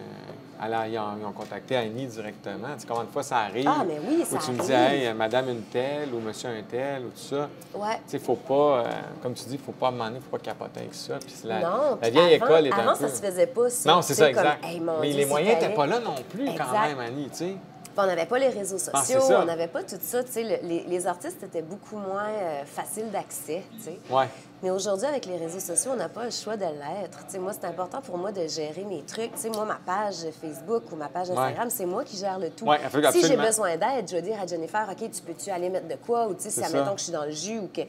alors, 0.59 0.85
ils, 0.85 0.97
ont, 0.97 1.17
ils 1.19 1.25
ont 1.25 1.31
contacté 1.31 1.75
Annie 1.75 2.07
directement. 2.07 2.69
Tu 2.73 2.81
sais, 2.81 2.87
combien 2.87 3.03
de 3.03 3.09
fois 3.09 3.21
ça 3.21 3.37
arrive? 3.39 3.67
Ah, 3.67 3.83
mais 3.85 3.99
oui, 4.07 4.25
ça 4.25 4.37
Où 4.37 4.39
tu 4.39 4.51
me 4.51 4.63
dis, 4.63 4.71
hey, 4.71 5.07
euh, 5.07 5.13
madame 5.13 5.49
une 5.49 5.61
telle 5.63 6.13
ou 6.13 6.19
monsieur 6.19 6.49
un 6.49 6.63
tel 6.63 7.03
ou 7.03 7.09
tout 7.09 7.35
ça. 7.35 7.49
Ouais. 7.75 7.97
Tu 7.97 8.01
sais, 8.07 8.19
faut 8.19 8.35
pas, 8.35 8.53
euh, 8.53 8.83
comme 9.21 9.33
tu 9.33 9.45
dis, 9.45 9.59
faut 9.59 9.73
pas 9.73 9.91
demander, 9.91 10.19
faut 10.21 10.37
pas 10.37 10.43
capoter 10.43 10.79
avec 10.79 10.95
ça. 10.95 11.19
Puis 11.19 11.33
c'est 11.35 11.47
la, 11.47 11.59
non, 11.59 11.99
la 12.01 12.09
vieille 12.09 12.35
avant, 12.35 12.45
école 12.45 12.67
est 12.67 12.73
avant, 12.73 12.91
un 12.91 12.95
peu... 12.95 13.07
ça 13.07 13.15
se 13.15 13.21
faisait 13.21 13.47
pas. 13.47 13.67
Non, 13.85 14.01
c'est 14.01 14.15
ça, 14.15 14.29
exact. 14.29 14.61
comme, 14.61 14.69
hey, 14.71 14.79
mon 14.79 14.99
Mais 14.99 15.09
Dieu, 15.09 15.17
les 15.19 15.25
moyens 15.25 15.53
n'étaient 15.61 15.75
pas 15.75 15.85
là 15.85 15.99
non 15.99 16.15
plus, 16.29 16.45
quand 16.57 16.79
même, 16.81 16.99
Annie, 16.99 17.29
tu 17.29 17.37
sais. 17.37 17.55
On 17.95 18.05
n'avait 18.05 18.25
pas 18.25 18.39
les 18.39 18.49
réseaux 18.49 18.77
Ah, 18.93 19.03
sociaux, 19.03 19.21
on 19.37 19.45
n'avait 19.45 19.67
pas 19.67 19.83
tout 19.83 19.97
ça. 20.01 20.19
Les, 20.35 20.83
les 20.87 21.07
artistes 21.07 21.43
étaient 21.43 21.61
beaucoup 21.61 21.97
moins 21.97 22.27
euh, 22.27 22.63
faciles 22.65 23.11
d'accès. 23.11 23.63
Ouais. 24.09 24.27
Mais 24.63 24.71
aujourd'hui, 24.71 25.05
avec 25.07 25.25
les 25.25 25.37
réseaux 25.37 25.59
sociaux, 25.59 25.91
on 25.93 25.97
n'a 25.97 26.09
pas 26.09 26.23
le 26.25 26.31
choix 26.31 26.55
de 26.57 26.63
l'être. 26.63 27.19
Moi, 27.39 27.51
c'est 27.53 27.67
important 27.67 28.01
pour 28.01 28.17
moi 28.17 28.31
de 28.31 28.47
gérer 28.47 28.83
mes 28.85 29.03
trucs. 29.03 29.31
Moi, 29.53 29.65
ma 29.65 29.75
page 29.85 30.25
Facebook 30.41 30.83
ou 30.91 30.95
ma 30.95 31.09
page 31.09 31.29
Instagram, 31.31 31.69
c'est 31.69 31.85
moi 31.85 32.03
qui 32.03 32.17
gère 32.17 32.39
le 32.39 32.49
tout. 32.49 32.65
Ouais, 32.65 32.79
si 33.11 33.27
j'ai 33.27 33.37
besoin 33.37 33.77
d'aide, 33.77 34.07
je 34.07 34.15
vais 34.15 34.21
dire 34.21 34.41
à 34.41 34.47
Jennifer, 34.47 34.87
OK, 34.89 35.11
tu 35.11 35.21
peux-tu 35.21 35.49
aller 35.51 35.69
mettre 35.69 35.87
de 35.87 35.95
quoi? 35.95 36.27
Ou 36.27 36.35
si 36.37 36.49
ça. 36.49 36.65
admettons 36.67 36.93
que 36.93 36.99
je 36.99 37.03
suis 37.03 37.13
dans 37.13 37.25
le 37.25 37.31
jus 37.31 37.59
ou 37.59 37.67
que 37.67 37.81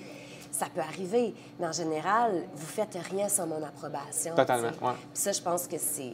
ça 0.50 0.66
peut 0.74 0.80
arriver. 0.80 1.34
Mais 1.58 1.66
en 1.66 1.72
général, 1.72 2.32
vous 2.54 2.66
faites 2.66 2.96
rien 3.10 3.28
sans 3.28 3.46
mon 3.46 3.62
approbation. 3.62 4.34
Totalement, 4.34 4.68
ouais. 4.68 4.92
Puis 5.12 5.22
ça, 5.22 5.32
je 5.32 5.40
pense 5.40 5.66
que 5.66 5.76
c'est... 5.78 6.12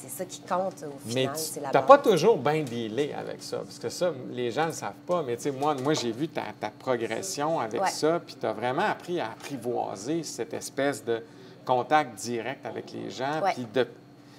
c'est- 0.00 0.08
ça 0.08 0.24
qui 0.24 0.40
compte 0.40 0.82
au 0.82 0.92
Mais 1.06 1.12
final, 1.22 1.36
tu 1.36 1.40
c'est 1.42 1.60
la 1.60 1.70
n'as 1.70 1.82
pas 1.82 1.98
toujours 1.98 2.38
bien 2.38 2.62
dealé 2.62 3.12
avec 3.16 3.42
ça. 3.42 3.58
Parce 3.58 3.78
que 3.78 3.88
ça, 3.88 4.10
les 4.30 4.50
gens 4.50 4.62
ne 4.62 4.66
le 4.68 4.72
savent 4.72 4.92
pas. 5.06 5.22
Mais 5.22 5.36
tu 5.36 5.42
sais, 5.44 5.50
moi, 5.52 5.74
moi 5.74 5.94
j'ai 5.94 6.10
vu 6.12 6.28
ta, 6.28 6.42
ta 6.58 6.70
progression 6.70 7.60
avec 7.60 7.80
Ouais. 7.82 7.90
ça. 7.90 8.20
Puis 8.24 8.36
tu 8.40 8.46
as 8.46 8.52
vraiment 8.52 8.82
appris 8.82 9.20
à 9.20 9.26
apprivoiser 9.26 10.22
cette 10.22 10.54
espèce 10.54 11.04
de 11.04 11.22
contact 11.64 12.18
direct 12.18 12.64
avec 12.66 12.92
les 12.92 13.10
gens. 13.10 13.40
Puis, 13.54 13.66
de, 13.72 13.86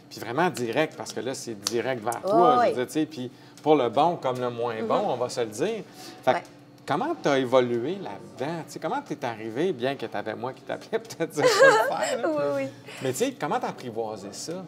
puis 0.10 0.20
vraiment 0.20 0.50
direct, 0.50 0.96
parce 0.98 1.14
que 1.14 1.20
là, 1.20 1.34
c'est 1.34 1.54
direct 1.62 2.04
vers 2.04 2.22
toi. 2.22 2.56
je 2.56 2.60
ouais. 2.60 2.70
veux 2.72 2.76
dire, 2.76 2.88
tu 2.88 2.94
sais, 2.94 3.06
Puis 3.06 3.32
pour 3.62 3.76
le 3.76 3.90
bon 3.90 4.16
comme 4.18 4.40
le 4.40 4.50
moins 4.50 4.82
bon, 4.84 5.02
on 5.10 5.16
va 5.16 5.30
se 5.30 5.42
le 5.42 5.48
dire. 5.48 5.84
Fait 6.24 6.34
Ouais. 6.34 6.44
Comment 6.88 7.14
tu 7.22 7.30
as 7.30 7.38
évolué 7.38 7.98
là-dedans? 8.02 8.64
Tu 8.68 8.80
comment 8.80 9.00
tu 9.06 9.14
es 9.14 9.24
arrivé, 9.24 9.74
bien 9.74 9.96
que 9.96 10.08
tu 10.08 10.18
avais 10.18 10.34
moi 10.34 10.54
qui 10.54 10.64
t'appelais 10.64 10.98
peut-être 11.18 11.38
là. 11.38 11.46
Oui, 12.26 12.44
oui. 12.56 12.64
Mais 13.04 13.12
tu 13.12 13.18
sais, 13.20 13.36
comment 13.40 13.60
tu 13.60 13.66
as 13.66 13.70
apprivoisé 13.70 14.30
ça? 14.32 14.66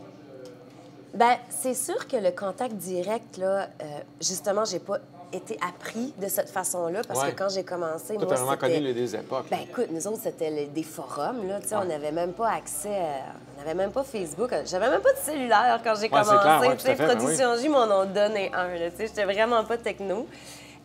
Ben, 1.13 1.35
c'est 1.49 1.73
sûr 1.73 2.07
que 2.07 2.15
le 2.15 2.31
contact 2.31 2.73
direct, 2.75 3.37
là, 3.37 3.63
euh, 3.81 3.85
justement, 4.21 4.63
j'ai 4.65 4.79
pas 4.79 4.97
été 5.33 5.57
appris 5.65 6.13
de 6.17 6.27
cette 6.27 6.49
façon-là 6.49 7.01
parce 7.07 7.21
Ouais. 7.21 7.31
que 7.31 7.37
quand 7.37 7.49
j'ai 7.49 7.63
commencé, 7.63 8.15
Toi, 8.15 8.17
moi, 8.17 8.25
tu 8.27 8.33
as 8.33 8.35
vraiment 8.37 8.57
connu 8.57 8.79
les 8.79 8.93
deux 8.93 9.15
époques. 9.15 9.45
Ben 9.49 9.59
écoute, 9.69 9.87
nous 9.91 10.05
autres, 10.07 10.19
c'était 10.23 10.65
des 10.67 10.83
forums, 10.83 11.47
là, 11.47 11.59
tu 11.61 11.67
sais, 11.69 11.75
Ouais. 11.75 11.81
on 11.83 11.87
n'avait 11.87 12.11
même 12.11 12.33
pas 12.33 12.49
accès, 12.51 12.89
à- 12.97 13.33
on 13.55 13.59
n'avait 13.59 13.73
même 13.75 13.91
pas 13.91 14.03
Facebook, 14.03 14.53
j'avais 14.65 14.89
même 14.89 15.01
pas 15.01 15.13
de 15.13 15.17
cellulaire 15.17 15.79
quand 15.83 15.95
j'ai 15.95 16.03
Ouais, 16.03 16.09
commencé, 16.09 16.67
tu 16.71 16.75
tout 16.75 16.79
sais, 16.81 16.95
ben 16.95 17.07
Production 17.17 17.55
J 17.57 17.69
m'en 17.69 17.83
ont 17.83 18.05
donné 18.05 18.51
un, 18.53 18.69
tu 18.73 18.97
sais, 18.97 19.07
j'étais 19.07 19.23
vraiment 19.25 19.63
pas 19.63 19.77
techno. 19.77 20.27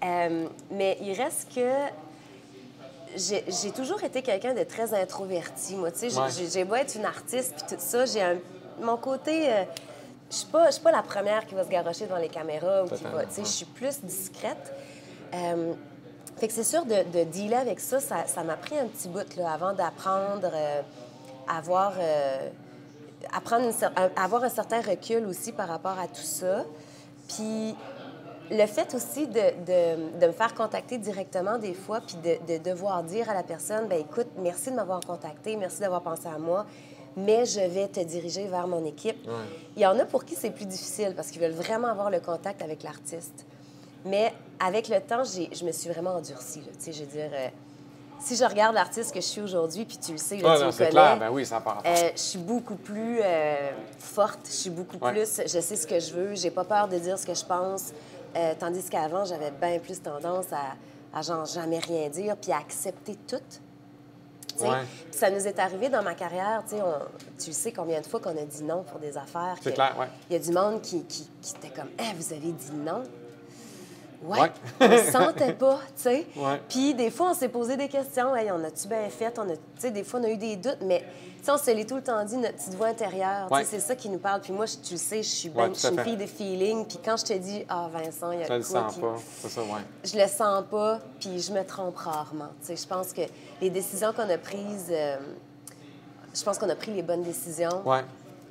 Euh, 0.05 0.47
mais 0.71 0.99
il 1.01 1.13
reste 1.21 1.49
que 1.55 1.69
j'ai 3.17 3.71
toujours 3.73 4.03
été 4.05 4.23
quelqu'un 4.23 4.55
de 4.55 4.63
très 4.65 4.93
introverti, 4.95 5.75
moi, 5.77 5.91
tu 5.91 6.11
sais, 6.11 6.49
j'ai 6.53 6.65
beau 6.65 6.75
être 6.77 6.95
une 6.97 7.05
artiste 7.07 7.55
puis 7.57 7.77
tout 7.77 7.81
ça, 7.83 8.05
j'ai 8.07 8.23
un- 8.23 8.39
mon 8.81 8.97
côté... 8.97 9.51
euh, 9.53 9.65
je 10.31 10.37
suis 10.37 10.47
pas, 10.47 10.67
je 10.67 10.73
suis 10.73 10.83
pas 10.83 10.93
la 10.93 11.03
première 11.03 11.47
qui 11.47 11.55
va 11.55 11.65
se 11.65 11.69
garrocher 11.69 12.07
devant 12.07 12.19
les 12.19 12.29
caméras 12.29 12.85
ou 12.85 12.89
qui 12.89 13.05
va, 13.05 13.25
tu 13.27 13.33
sais, 13.35 13.43
je 13.43 13.49
suis 13.49 13.65
plus 13.67 14.01
discrète. 14.03 14.73
Euh, 15.35 15.73
fait 16.37 16.49
que 16.49 16.53
c'est 16.55 16.65
sûr, 16.65 16.85
de, 16.85 17.03
de 17.19 17.25
dealer 17.25 17.57
avec 17.59 17.81
ça, 17.81 17.99
ça 18.01 18.43
m'a 18.45 18.57
pris 18.57 18.79
un 18.79 18.87
petit 18.87 19.09
bout 19.09 19.37
là, 19.37 19.53
avant 19.53 19.73
d'apprendre 19.73 20.51
euh, 20.53 20.83
à 21.49 21.59
avoir, 21.59 21.93
euh, 21.99 22.49
à 23.33 23.41
prendre 23.41 23.65
une 23.65 23.71
cer- 23.73 23.93
à 24.17 24.25
avoir 24.25 24.43
un 24.45 24.49
certain 24.51 24.81
recul 24.83 25.25
aussi 25.27 25.53
par 25.53 25.69
rapport 25.69 25.99
à 25.99 26.07
tout 26.09 26.23
ça. 26.23 26.65
Puis 27.29 27.75
le 28.51 28.67
fait 28.67 28.95
aussi 28.95 29.27
de, 29.27 29.41
de- 29.41 30.19
de 30.21 30.27
me 30.27 30.33
faire 30.33 30.55
contacter 30.55 30.99
directement 30.99 31.59
des 31.59 31.75
fois, 31.75 32.01
puis 32.01 32.17
de, 32.17 32.53
de 32.59 32.63
devoir 32.63 33.03
dire 33.03 33.31
à 33.31 33.35
la 33.35 33.43
personne, 33.43 33.87
ben 33.89 33.99
écoute, 34.01 34.29
merci 34.39 34.71
de 34.71 34.77
m'avoir 34.77 35.01
contacté, 35.01 35.57
merci 35.57 35.81
d'avoir 35.81 36.03
pensé 36.03 36.27
à 36.29 36.39
moi, 36.39 36.67
mais 37.17 37.47
je 37.47 37.61
vais 37.61 37.89
te 37.89 38.01
diriger 38.01 38.47
vers 38.47 38.67
mon 38.67 38.85
équipe. 38.85 39.17
Il 39.77 39.83
y 39.83 39.87
en 39.87 39.99
a 39.99 40.05
pour 40.05 40.25
qui 40.25 40.35
c'est 40.35 40.51
plus 40.51 40.67
difficile 40.67 41.15
parce 41.17 41.29
qu'ils 41.31 41.41
veulent 41.41 41.53
vraiment 41.53 41.89
avoir 41.89 42.11
le 42.11 42.21
contact 42.21 42.63
avec 42.63 42.83
l'artiste. 42.83 43.47
Mais 44.05 44.33
avec 44.61 44.89
le 44.89 45.01
temps, 45.01 45.23
je 45.25 45.65
me 45.65 45.73
suis 45.73 45.91
vraiment 45.91 46.15
endurcie. 46.17 46.61
Là, 46.61 46.73
je 46.93 47.01
veux 47.01 47.07
dire, 47.07 47.31
euh, 47.33 47.49
si 48.21 48.37
je 48.37 48.45
regarde 48.45 48.75
l'artiste 48.75 49.13
que 49.13 49.21
je 49.21 49.27
suis 49.27 49.41
aujourd'hui, 49.41 49.85
puis 49.85 49.99
tu 49.99 50.13
le 50.13 50.19
sais, 50.19 50.37
là, 50.37 50.51
Ah, 50.53 50.57
tu 50.57 50.61
non, 50.63 50.67
me 50.69 50.73
connais, 50.73 50.91
clair. 50.91 51.19
Ben 51.19 51.31
oui, 51.31 51.45
ça 51.45 51.61
part. 51.61 51.83
euh, 51.85 52.11
je 52.15 52.21
suis 52.21 52.39
beaucoup 52.39 52.77
plus 52.77 53.19
euh, 53.23 53.71
forte, 53.99 54.41
je 54.47 54.53
suis 54.53 54.71
beaucoup 54.71 54.97
Ouais. 55.05 55.13
plus, 55.13 55.41
je 55.45 55.61
sais 55.61 55.77
ce 55.77 55.87
que 55.87 55.99
je 55.99 56.13
veux, 56.15 56.35
j'ai 56.37 56.51
pas 56.51 56.65
peur 56.65 56.87
de 56.89 56.99
dire 56.99 57.19
ce 57.19 57.27
que 57.27 57.35
je 57.35 57.45
pense. 57.45 57.93
Euh, 58.37 58.55
tandis 58.59 58.85
qu'avant, 58.89 59.25
j'avais 59.25 59.51
bien 59.51 59.79
plus 59.81 60.01
tendance 60.01 60.47
à, 60.53 60.77
à 61.19 61.23
genre 61.23 61.45
jamais 61.47 61.79
rien 61.81 62.09
dire 62.09 62.37
puis 62.37 62.53
à 62.53 62.59
accepter 62.59 63.17
tout. 63.27 63.37
Ouais. 64.65 64.85
Ça 65.11 65.31
nous 65.31 65.47
est 65.47 65.59
arrivé 65.59 65.89
dans 65.89 66.03
ma 66.03 66.15
carrière, 66.15 66.63
tu 66.69 66.77
sais, 66.77 66.83
on- 66.83 67.43
tu 67.43 67.53
sais 67.53 67.73
combien 67.73 68.01
de 68.01 68.07
fois 68.07 68.21
qu'on 68.21 68.31
a 68.37 68.45
dit 68.45 68.63
non 68.65 68.83
pour 68.85 68.99
des 68.99 69.17
affaires. 69.17 69.57
C'est 69.63 69.73
clair, 69.75 69.95
ouais. 69.99 70.09
Il 70.31 70.35
y 70.35 70.37
a 70.37 70.43
du 70.43 70.51
monde 70.53 70.81
qui, 70.83 71.05
qui, 71.05 71.29
qui 71.43 71.55
était 71.57 71.69
comme, 71.75 71.91
ah, 71.99 72.13
vous 72.17 72.33
avez 72.33 72.53
dit 72.53 72.73
non? 72.73 73.03
Ouais, 74.25 74.41
Ouais. 74.41 74.51
on 74.81 74.89
le 74.89 74.99
sentait 75.11 75.53
pas, 75.53 75.79
tu 75.97 76.03
sais. 76.03 76.27
Ouais. 76.37 76.61
Puis 76.69 76.95
des 76.95 77.11
fois, 77.11 77.31
on 77.31 77.35
s'est 77.35 77.49
posé 77.49 77.77
des 77.77 77.89
questions. 77.89 78.35
Hey, 78.35 78.51
on 78.51 78.63
a-tu 78.65 78.89
bien 78.89 79.09
fait? 79.11 79.39
On 79.39 79.43
a, 79.49 79.55
tu 79.57 79.61
sais, 79.79 79.91
des 79.91 80.05
fois, 80.05 80.21
on 80.21 80.25
a 80.25 80.29
eu 80.31 80.37
des 80.37 80.57
doutes, 80.57 80.79
mais 80.83 81.05
on 81.49 81.57
se 81.59 81.71
l'est 81.71 81.85
tout 81.85 81.95
le 81.97 82.03
temps 82.03 82.25
dit, 82.25 82.37
notre 82.39 82.57
petite 82.57 82.75
voix 82.75 82.89
intérieure. 82.89 83.51
Ouais. 83.53 83.65
C'est 83.65 83.79
ça 83.79 83.95
qui 83.95 84.09
nous 84.09 84.19
parle. 84.19 84.41
Puis 84.41 84.53
moi, 84.53 84.67
je- 84.67 84.79
tu 84.79 84.95
le 84.95 84.99
sais, 84.99 85.23
je 85.23 85.29
suis, 85.29 85.49
ben- 85.49 85.73
je 85.75 85.79
suis 85.79 85.89
une 85.89 85.95
fille 86.05 86.17
de 86.17 86.27
feeling. 86.27 86.85
Puis 86.87 86.99
quand 87.05 87.17
je 87.17 87.25
te 87.25 87.33
dis, 87.35 87.65
ah, 87.69 87.89
Vincent, 87.93 88.33
il 88.33 88.41
y 88.41 88.43
a 88.43 88.47
Ça 88.49 88.55
le 88.59 88.63
de 88.65 88.69
quoi 88.69 88.81
sens 88.89 88.97
pas. 88.97 89.15
Ça, 89.43 89.49
je 90.05 90.17
le 90.19 90.27
sens 90.29 90.65
pas, 90.71 90.99
puis 91.21 91.41
je 91.41 91.53
me 91.53 91.63
trompe 91.65 91.97
rarement. 91.99 92.49
Tu 92.63 92.67
sais, 92.67 92.77
je 92.77 92.87
pense 92.89 93.13
que 93.13 93.23
les 93.61 93.71
décisions 93.71 94.13
qu'on 94.13 94.29
a 94.29 94.39
prises, 94.39 94.89
euh, 94.91 95.17
je 96.35 96.43
pense 96.43 96.59
qu'on 96.59 96.69
a 96.69 96.75
pris 96.75 96.93
les 96.93 97.03
bonnes 97.03 97.23
décisions. 97.23 97.83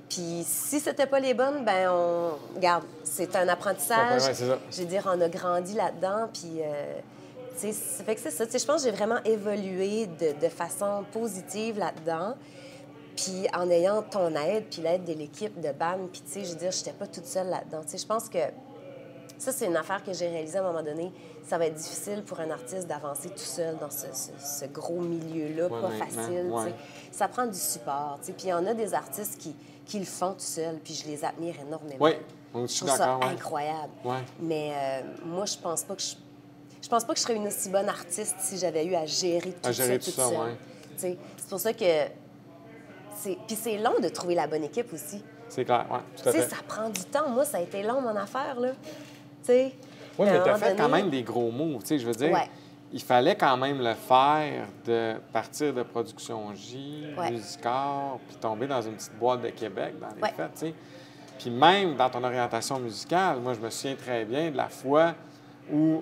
Ouais. 0.06 0.10
Puis 0.10 0.44
si 0.46 0.80
c'était 0.80 1.08
pas 1.08 1.20
les 1.20 1.34
bonnes, 1.34 1.66
ben 1.66 1.90
on 1.90 2.56
regarde, 2.56 2.84
c'est 3.04 3.36
un 3.36 3.48
apprentissage. 3.48 4.22
Ouais, 4.24 4.34
c'est 4.34 4.46
ça. 4.46 4.58
Je 4.72 4.82
veux 4.82 4.88
dire, 4.88 5.04
on 5.06 5.20
a 5.22 5.30
grandi 5.30 5.74
là-dedans, 5.74 6.30
puis 6.32 6.62
euh, 6.62 7.00
tu 7.60 7.68
sais, 7.68 7.74
ça 7.74 8.04
fait 8.04 8.16
que 8.16 8.22
c'est 8.22 8.32
ça. 8.32 8.46
Tu 8.46 8.54
sais, 8.54 8.60
je 8.60 8.66
pense 8.66 8.84
que 8.84 8.90
j'ai 8.90 8.96
vraiment 8.96 9.22
évolué 9.24 10.08
de, 10.08 10.40
de 10.40 10.50
façon 10.50 11.04
positive 11.12 11.80
là-dedans. 11.80 12.36
Puis 13.16 13.48
en 13.54 13.70
ayant 13.70 14.02
ton 14.02 14.36
aide, 14.36 14.66
puis 14.70 14.82
l'aide 14.82 15.06
de 15.06 15.14
l'équipe 15.14 15.60
de 15.62 15.72
BAM, 15.72 16.10
puis 16.12 16.22
tu 16.22 16.34
sais, 16.34 16.44
je 16.44 16.52
veux 16.52 16.60
dire, 16.60 16.72
j'étais 16.72 16.92
pas 16.92 17.08
toute 17.08 17.26
seule 17.26 17.48
là-dedans. 17.48 17.82
Tu 17.84 17.92
sais, 17.92 17.98
je 17.98 18.06
pense 18.06 18.28
que 18.28 18.40
Ça, 19.38 19.52
c'est 19.52 19.66
une 19.66 19.76
affaire 19.78 20.04
que 20.04 20.14
j'ai 20.14 20.28
réalisée 20.30 20.58
à 20.58 20.62
un 20.64 20.72
moment 20.72 20.84
donné. 20.84 21.12
Ça 21.44 21.58
va 21.58 21.66
être 21.68 21.76
difficile 21.76 22.24
pour 22.24 22.40
un 22.40 22.50
artiste 22.50 22.88
d'avancer 22.88 23.30
tout 23.30 23.38
seul 23.38 23.78
dans 23.78 23.90
ce, 23.90 24.08
ce- 24.14 24.32
ce 24.40 24.66
gros 24.66 25.00
milieu-là, 25.02 25.68
Ouais, 25.68 25.82
pas 25.82 26.06
facile. 26.06 26.46
ouais. 26.50 26.74
Ça 27.12 27.28
prend 27.28 27.46
du 27.46 27.58
support. 27.60 28.20
Puis 28.24 28.34
il 28.46 28.50
y 28.50 28.54
en 28.54 28.66
a 28.66 28.74
des 28.74 28.94
artistes 28.94 29.38
qui, 29.40 29.56
qui 29.86 30.00
le 30.00 30.06
font 30.06 30.32
tout 30.34 30.40
seuls, 30.40 30.80
puis 30.84 30.94
je 30.94 31.06
les 31.08 31.24
admire 31.24 31.56
énormément. 31.60 31.98
Oui, 32.04 32.14
je 32.56 32.66
suis 32.68 32.86
trouve 32.86 32.98
ça 32.98 33.06
d'accord. 33.06 33.20
ouais. 33.20 33.34
incroyable. 33.34 33.92
Mais 34.40 34.72
euh, 34.74 35.02
moi, 35.26 35.46
je 35.46 35.58
pense 35.58 35.84
pas 35.84 35.96
que 35.96 36.02
je... 36.02 36.16
je 36.82 36.88
pense 36.90 37.04
pas 37.04 37.14
que 37.14 37.20
je 37.20 37.24
serais 37.24 37.36
une 37.36 37.48
aussi 37.48 37.70
bonne 37.70 37.90
artiste 37.90 38.36
si 38.40 38.58
j'avais 38.58 38.86
eu 38.86 38.96
à 38.96 39.06
gérer 39.06 39.52
tout 39.52 39.68
À 39.70 39.72
gérer 39.72 40.00
ça 40.00 40.12
tout 40.12 40.18
ça, 40.18 40.30
C'est 40.98 41.18
pour 41.50 41.60
ça 41.60 41.74
que 41.74 42.08
puis 43.48 43.56
c'est 43.56 43.78
long 43.80 44.00
de 44.00 44.10
trouver 44.10 44.36
la 44.36 44.46
bonne 44.48 44.64
équipe 44.64 44.92
aussi. 44.94 45.24
C'est 45.50 45.66
clair, 45.66 45.86
oui, 45.92 46.00
Tu 46.18 46.24
sais, 46.32 46.48
ça 46.48 46.58
prend 46.68 46.90
du 46.90 47.04
temps. 47.06 47.30
Moi, 47.30 47.46
ça 47.46 47.58
a 47.58 47.62
été 47.62 47.82
long 47.84 48.02
mon 48.02 48.16
affaire 48.16 48.60
là. 48.60 48.70
Sais. 49.46 49.74
Oui, 50.18 50.28
mais 50.32 50.44
tu 50.44 50.50
as 50.50 50.56
fait 50.58 50.76
quand 50.76 50.90
même 50.90 51.10
des 51.10 51.24
gros 51.24 51.52
mots. 51.52 51.80
Tu 51.82 51.88
sais, 51.88 52.00
je 52.00 52.06
veux 52.08 52.14
dire, 52.14 52.32
Ouais. 52.32 52.50
il 52.92 53.02
fallait 53.02 53.36
quand 53.36 53.58
même 53.58 53.80
le 53.80 53.94
faire 53.94 54.66
de 54.86 55.16
partir 55.34 55.74
de 55.74 55.84
Production 55.84 56.54
J, 56.56 57.08
Ouais. 57.18 57.32
Musicor, 57.32 58.20
puis 58.28 58.38
tomber 58.38 58.66
dans 58.68 58.82
une 58.82 58.94
petite 58.94 59.16
boîte 59.20 59.42
de 59.42 59.50
Québec 59.50 59.96
dans 60.00 60.08
les 60.16 60.22
Ouais. 60.22 60.32
fêtes, 60.36 60.52
tu 60.54 60.60
sais. 60.68 60.74
Puis 61.38 61.50
même 61.50 61.96
dans 61.96 62.10
ton 62.10 62.24
orientation 62.24 62.80
musicale, 62.80 63.40
moi, 63.42 63.54
je 63.54 63.60
me 63.60 63.70
souviens 63.70 63.96
très 63.96 64.24
bien 64.26 64.50
de 64.52 64.58
la 64.58 64.70
fois 64.70 65.14
où 65.72 66.02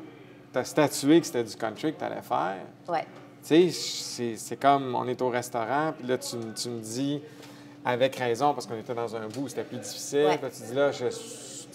tu 0.53 0.59
as 0.59 0.63
statué 0.63 1.19
que 1.19 1.25
c'était 1.25 1.43
du 1.43 1.55
country 1.55 1.93
que 1.93 1.97
tu 1.99 2.05
allais 2.05 2.21
faire. 2.21 2.57
Ouais. 2.87 3.05
Tu 3.45 3.71
sais, 3.71 4.35
c'est- 4.37 4.55
comme 4.55 4.95
on 4.95 5.05
est 5.07 5.21
au 5.21 5.29
restaurant, 5.29 5.91
puis 5.97 6.07
là, 6.07 6.17
tu, 6.17 6.37
tu 6.55 6.69
me 6.69 6.79
dis, 6.79 7.19
avec 7.83 8.15
raison, 8.15 8.53
parce 8.53 8.67
qu'on 8.67 8.77
était 8.77 8.93
dans 8.93 9.13
un 9.17 9.27
bout 9.27 9.41
où 9.41 9.47
c'était 9.49 9.63
plus 9.63 9.79
difficile, 9.79 10.27
Ouais. 10.27 10.39
là, 10.41 10.49
tu 10.49 10.61
dis 10.63 10.73
là, 10.75 10.91
je, 10.93 11.05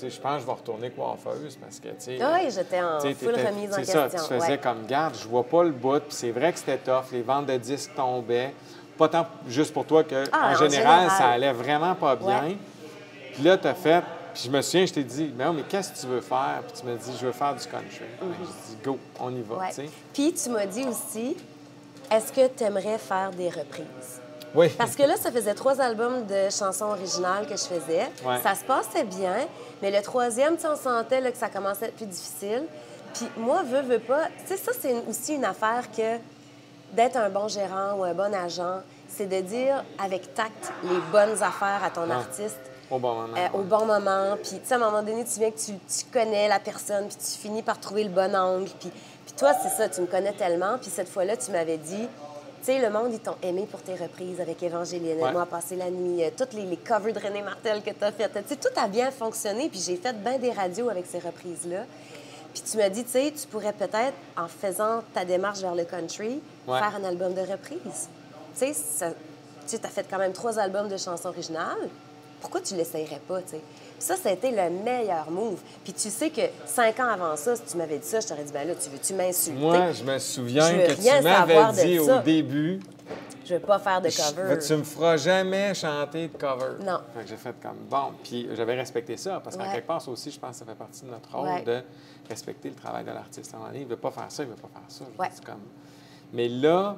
je 0.00 0.21
pense 0.21 0.35
que 0.37 0.40
je 0.43 0.47
vais 0.47 0.52
retourner 0.52 0.90
coiffeuse 0.90 1.57
parce 1.57 1.81
que, 1.81 1.88
tu 1.88 1.95
sais. 1.99 2.19
Oui, 2.21 2.50
j'étais 2.50 2.81
en 2.81 3.00
full 3.00 3.35
remise 3.35 3.73
en 3.73 3.76
c'est 3.76 3.85
ça, 3.85 4.02
question. 4.09 4.23
tu 4.28 4.35
faisais 4.35 4.52
ouais. 4.52 4.59
comme 4.59 4.87
garde, 4.87 5.14
je 5.21 5.26
vois 5.28 5.45
pas 5.45 5.64
le 5.64 5.71
bout, 5.71 6.00
puis 6.00 6.11
c'est 6.14 6.31
vrai 6.31 6.52
que 6.52 6.59
c'était 6.59 6.78
tough, 6.78 7.05
les 7.12 7.23
ventes 7.23 7.47
de 7.47 7.57
disques 7.57 7.90
tombaient. 7.97 8.52
Pas 8.97 9.09
tant 9.09 9.26
juste 9.47 9.73
pour 9.73 9.85
toi 9.85 10.02
que, 10.05 10.25
Ah, 10.33 10.49
en, 10.49 10.52
en 10.52 10.55
général, 10.57 10.71
général. 11.00 11.11
ça 11.11 11.28
allait 11.28 11.52
vraiment 11.52 11.95
pas 11.95 12.17
bien. 12.17 12.43
Ouais. 12.43 12.57
Puis 13.35 13.43
là, 13.45 13.57
tu 13.57 13.69
as 13.69 13.75
fait, 13.75 14.02
puis 14.35 14.43
je 14.47 14.50
me 14.50 14.61
souviens, 14.61 14.87
je 14.87 14.93
t'ai 14.95 15.05
dit, 15.05 15.33
mais, 15.37 15.45
non, 15.45 15.52
mais 15.52 15.62
qu'est-ce 15.62 15.93
que 15.93 15.99
tu 16.00 16.07
veux 16.07 16.21
faire? 16.21 16.62
Puis 16.67 16.81
tu 16.81 16.87
m'as 16.87 16.97
dit, 16.97 17.11
je 17.21 17.26
veux 17.26 17.33
faire 17.33 17.55
du 17.55 17.64
country. 17.64 18.00
Ben, 18.21 18.28
je 18.40 18.45
dis, 18.71 18.78
go, 18.85 18.99
on 19.21 19.31
y 19.31 19.43
va. 19.43 19.57
Ouais. 19.57 19.88
Puis 20.12 20.33
tu 20.33 20.50
m'as 20.50 20.67
dit 20.67 20.85
aussi, 20.85 21.37
est-ce 22.11 22.33
que 22.33 22.49
tu 22.49 22.64
aimerais 22.64 22.99
faire 22.99 23.31
des 23.31 23.49
reprises? 23.49 24.21
Oui. 24.55 24.69
Parce 24.71 24.97
que 24.97 25.02
là, 25.02 25.17
ça 25.17 25.31
faisait 25.31 25.55
trois 25.55 25.81
albums 25.81 26.25
de 26.26 26.49
chansons 26.50 26.87
originales 26.87 27.47
que 27.47 27.57
je 27.57 27.64
faisais. 27.64 28.11
Ouais. 28.25 28.40
Ça 28.43 28.55
se 28.55 28.64
passait 28.64 29.05
bien, 29.05 29.47
mais 29.83 29.90
le 29.90 30.00
troisième, 30.02 30.57
tu 30.57 30.67
on 30.67 30.76
sentait 30.76 31.21
là, 31.21 31.31
que 31.31 31.38
ça 31.38 31.49
commençait 31.49 31.87
à 31.87 31.88
être 31.88 31.97
plus 31.97 32.07
difficile. 32.07 32.64
Puis 33.14 33.28
moi, 33.37 33.62
veux, 33.62 33.83
veux 33.83 33.99
pas. 33.99 34.26
Tu 34.47 34.47
sais, 34.47 34.57
ça, 34.57 34.73
c'est 34.78 34.95
aussi 35.09 35.35
une 35.35 35.45
affaire 35.45 35.85
que 35.97 36.17
d'être 36.93 37.17
un 37.17 37.28
bon 37.28 37.49
gérant 37.49 37.95
ou 37.99 38.05
un 38.05 38.14
bon 38.14 38.35
agent, 38.35 38.81
c'est 39.09 39.26
de 39.26 39.40
dire 39.40 39.85
avec 40.02 40.35
tact 40.35 40.73
les 40.85 40.99
bonnes 41.12 41.43
affaires 41.43 41.83
à 41.85 41.90
ton 41.90 42.09
artiste. 42.11 42.59
Au 42.90 42.99
bon 42.99 43.14
moment. 43.14 43.35
euh, 43.37 43.59
au 43.59 43.62
bon 43.64 43.85
moment, 43.85 44.37
puis 44.43 44.59
tu 44.61 44.61
sais, 44.64 44.73
à 44.73 44.76
un 44.78 44.81
moment 44.81 45.02
donné, 45.02 45.23
tu 45.23 45.38
viens 45.38 45.50
que 45.50 45.59
tu, 45.59 45.73
tu 45.73 46.05
connais 46.11 46.49
la 46.49 46.59
personne, 46.59 47.07
puis 47.07 47.17
tu 47.17 47.38
finis 47.38 47.62
par 47.62 47.78
trouver 47.78 48.05
le 48.05 48.09
bon 48.09 48.35
angle, 48.35 48.71
puis, 48.81 48.88
puis 48.90 49.35
toi, 49.37 49.50
c'est 49.62 49.69
ça, 49.69 49.90
tu 49.90 50.00
me 50.00 50.07
connais 50.07 50.33
tellement, 50.33 50.78
puis 50.81 50.88
cette 50.90 51.11
fois-là, 51.11 51.37
tu 51.37 51.50
m'avais 51.50 51.76
dit, 51.76 52.09
tu 52.61 52.67
sais, 52.67 52.79
le 52.81 52.91
monde, 52.91 53.12
ils 53.12 53.21
t'ont 53.21 53.37
aimé 53.43 53.67
pour 53.71 53.81
tes 53.83 53.95
reprises 53.95 54.41
avec 54.41 54.62
Évangéline, 54.62 55.19
Ouais. 55.21 55.33
Moi, 55.33 55.47
passer 55.47 55.77
la 55.77 55.91
nuit, 55.91 56.23
euh, 56.25 56.31
toutes 56.37 56.53
les, 56.55 56.65
les 56.65 56.77
covers 56.77 57.12
de 57.12 57.19
René 57.19 57.43
Martel 57.43 57.83
que 57.83 57.91
tu 57.91 58.05
as 58.05 58.12
faites. 58.12 58.33
Tu 58.33 58.41
sais, 58.49 58.57
tout 58.57 58.81
a 58.81 58.88
bien 58.88 59.11
fonctionné, 59.11 59.69
puis 59.69 59.81
j'ai 59.81 59.97
fait 59.97 60.12
bien 60.23 60.38
des 60.38 60.50
radios 60.53 60.88
avec 60.88 61.07
ces 61.07 61.19
reprises-là. 61.19 61.85
Puis 62.53 62.62
tu 62.71 62.77
m'as 62.79 62.88
dit, 62.88 63.05
tu 63.05 63.11
sais, 63.11 63.33
tu 63.33 63.47
pourrais 63.47 63.73
peut-être, 63.73 64.15
en 64.37 64.49
faisant 64.49 65.03
ta 65.15 65.25
démarche 65.25 65.61
vers 65.61 65.75
le 65.75 65.85
country, 65.85 66.41
Ouais. 66.67 66.79
faire 66.79 66.95
un 66.97 67.05
album 67.05 67.33
de 67.35 67.41
reprises. 67.41 68.09
Tu 68.59 68.73
sais, 68.75 69.15
tu 69.69 69.75
as 69.87 69.88
fait 69.91 70.07
quand 70.11 70.19
même 70.19 70.33
trois 70.33 70.59
albums 70.59 70.88
de 70.88 70.97
chansons 70.97 71.29
originales. 71.29 71.88
Pourquoi 72.41 72.61
tu 72.61 72.75
l'essayerais 72.75 73.21
pas, 73.27 73.41
tu 73.43 73.50
sais? 73.50 73.61
Ça, 73.99 74.17
ça 74.17 74.28
a 74.28 74.33
été 74.33 74.50
le 74.50 74.71
meilleur 74.71 75.31
move. 75.31 75.61
Puis 75.83 75.93
tu 75.93 76.09
sais 76.11 76.31
que 76.31 76.43
cinq 76.67 77.00
ans 77.00 77.09
avant 77.09 77.35
ça, 77.37 77.57
si 77.57 77.62
tu 77.62 77.76
m'avais 77.76 77.99
dit 77.99 78.07
ça, 78.07 78.21
je 78.21 78.28
t'aurais 78.28 78.45
dit, 78.45 78.52
ben 78.52 78.67
là, 78.69 78.75
tu 78.75 78.88
veux-tu 78.90 79.14
m'insulter? 79.14 79.59
Moi, 79.59 79.93
je 79.93 80.05
me 80.05 80.19
souviens 80.19 80.69
Je 80.69 80.87
que 80.87 81.19
tu 81.19 81.23
m'avais 81.25 81.73
dit 81.85 81.99
au 81.99 82.19
début, 82.21 82.81
Je 83.45 83.55
veux 83.55 83.61
pas 83.61 83.78
faire 83.78 84.00
de 84.00 84.09
je- 84.09 84.17
cover. 84.19 84.59
tu 84.59 84.76
me 84.76 84.85
feras 84.85 85.17
jamais 85.17 85.73
chanter 85.75 86.28
de 86.28 86.37
cover. 86.37 86.85
Non. 86.85 87.00
Fait 87.14 87.23
que 87.25 87.28
j'ai 87.28 87.37
fait 87.37 87.55
comme 87.62 87.78
bon. 87.90 88.12
Puis 88.23 88.47
j'avais 88.55 88.75
respecté 88.75 89.17
ça 89.17 89.40
parce 89.43 89.57
qu'en 89.57 89.64
Ouais. 89.64 89.73
quelque 89.73 89.87
part, 89.87 90.00
ça 90.02 90.11
aussi, 90.11 90.31
je 90.31 90.38
pense 90.38 90.50
que 90.52 90.57
ça 90.59 90.64
fait 90.67 90.75
partie 90.78 91.02
de 91.05 91.11
notre 91.11 91.35
rôle 91.35 91.49
Ouais. 91.49 91.62
de 91.62 91.81
respecter 92.28 92.69
le 92.69 92.75
travail 92.75 93.05
de 93.05 93.11
l'artiste. 93.11 93.52
Donné, 93.52 93.78
il 93.81 93.85
ne 93.85 93.88
veut 93.88 93.97
pas 93.97 94.11
faire 94.11 94.26
ça, 94.28 94.43
il 94.43 94.47
ne 94.50 94.55
veut 94.55 94.61
pas 94.61 94.69
faire 94.69 94.83
ça. 94.88 95.05
Je 95.17 95.21
Ouais. 95.21 95.28
dis 95.35 95.40
comme... 95.40 95.62
Mais 96.35 96.49
là, 96.49 96.97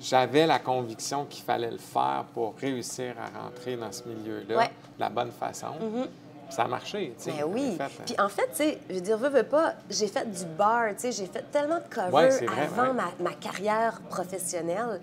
j'avais 0.00 0.44
la 0.46 0.58
conviction 0.58 1.24
qu'il 1.24 1.44
fallait 1.44 1.70
le 1.70 1.78
faire 1.78 2.24
pour 2.34 2.54
réussir 2.60 3.14
à 3.18 3.44
rentrer 3.44 3.76
dans 3.76 3.92
ce 3.92 4.02
milieu-là 4.08 4.56
Ouais. 4.58 4.66
de 4.66 5.00
la 5.00 5.08
bonne 5.08 5.30
façon. 5.30 5.68
Puis 5.78 6.10
Ça 6.50 6.62
a 6.62 6.68
marché, 6.68 7.14
tu 7.18 7.24
sais. 7.24 7.32
Ben 7.32 7.44
oui. 7.48 7.76
Fait, 7.76 8.02
Puis 8.04 8.14
en 8.20 8.28
fait, 8.28 8.46
tu 8.50 8.56
sais, 8.56 8.78
je 8.88 8.94
veux 8.94 9.00
dire, 9.00 9.18
veux, 9.18 9.28
veux 9.28 9.42
pas, 9.42 9.74
j'ai 9.90 10.06
fait 10.06 10.24
du 10.30 10.44
bar, 10.44 10.90
tu 10.90 11.00
sais, 11.00 11.12
j'ai 11.12 11.26
fait 11.26 11.44
tellement 11.50 11.78
de 11.78 11.94
covers 11.94 12.12
Ouais, 12.14 12.30
c'est 12.30 12.46
vrai, 12.46 12.62
avant 12.62 12.88
ouais. 12.88 12.92
ma, 12.94 13.10
ma 13.30 13.32
carrière 13.34 14.00
professionnelle 14.08 15.00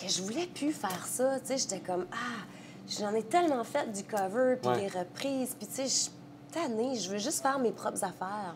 que 0.00 0.08
je 0.08 0.22
voulais 0.22 0.46
plus 0.46 0.72
faire 0.72 1.06
ça, 1.06 1.40
tu 1.40 1.46
sais, 1.46 1.58
j'étais 1.58 1.80
comme, 1.80 2.06
ah, 2.12 2.44
j'en 2.88 3.14
ai 3.14 3.22
tellement 3.24 3.64
fait 3.64 3.90
du 3.92 4.04
cover, 4.04 4.56
puis 4.62 4.70
Ouais. 4.70 4.88
des 4.88 4.98
reprises, 4.98 5.54
puis 5.58 5.66
tu 5.66 5.74
sais, 5.74 5.84
je 5.84 5.88
suis 5.88 6.10
tannée, 6.52 6.94
je 6.94 7.10
veux 7.10 7.18
juste 7.18 7.42
faire 7.42 7.58
mes 7.58 7.72
propres 7.72 8.04
affaires. 8.04 8.54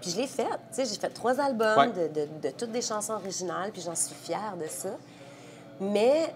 Puis 0.00 0.10
je 0.10 0.16
l'ai 0.18 0.26
fait, 0.26 0.42
tu 0.44 0.48
sais, 0.72 0.84
j'ai 0.84 0.98
fait 1.00 1.10
trois 1.10 1.40
albums 1.40 1.92
de, 1.92 2.08
de- 2.08 2.28
de 2.42 2.48
toutes 2.56 2.72
des 2.72 2.82
chansons 2.82 3.14
originales, 3.14 3.70
puis 3.72 3.82
j'en 3.82 3.94
suis 3.94 4.14
fière 4.14 4.56
de 4.60 4.66
ça. 4.68 4.90
Mais 5.80 6.32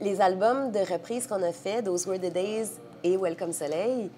les 0.00 0.20
albums 0.20 0.70
de 0.70 0.78
reprises 0.80 1.26
qu'on 1.26 1.42
a 1.42 1.52
fait, 1.52 1.82
Those 1.82 2.06
Were 2.06 2.18
the 2.18 2.32
Days 2.32 2.68
et 3.04 3.16
Welcome 3.16 3.52
Soleil, 3.52 4.10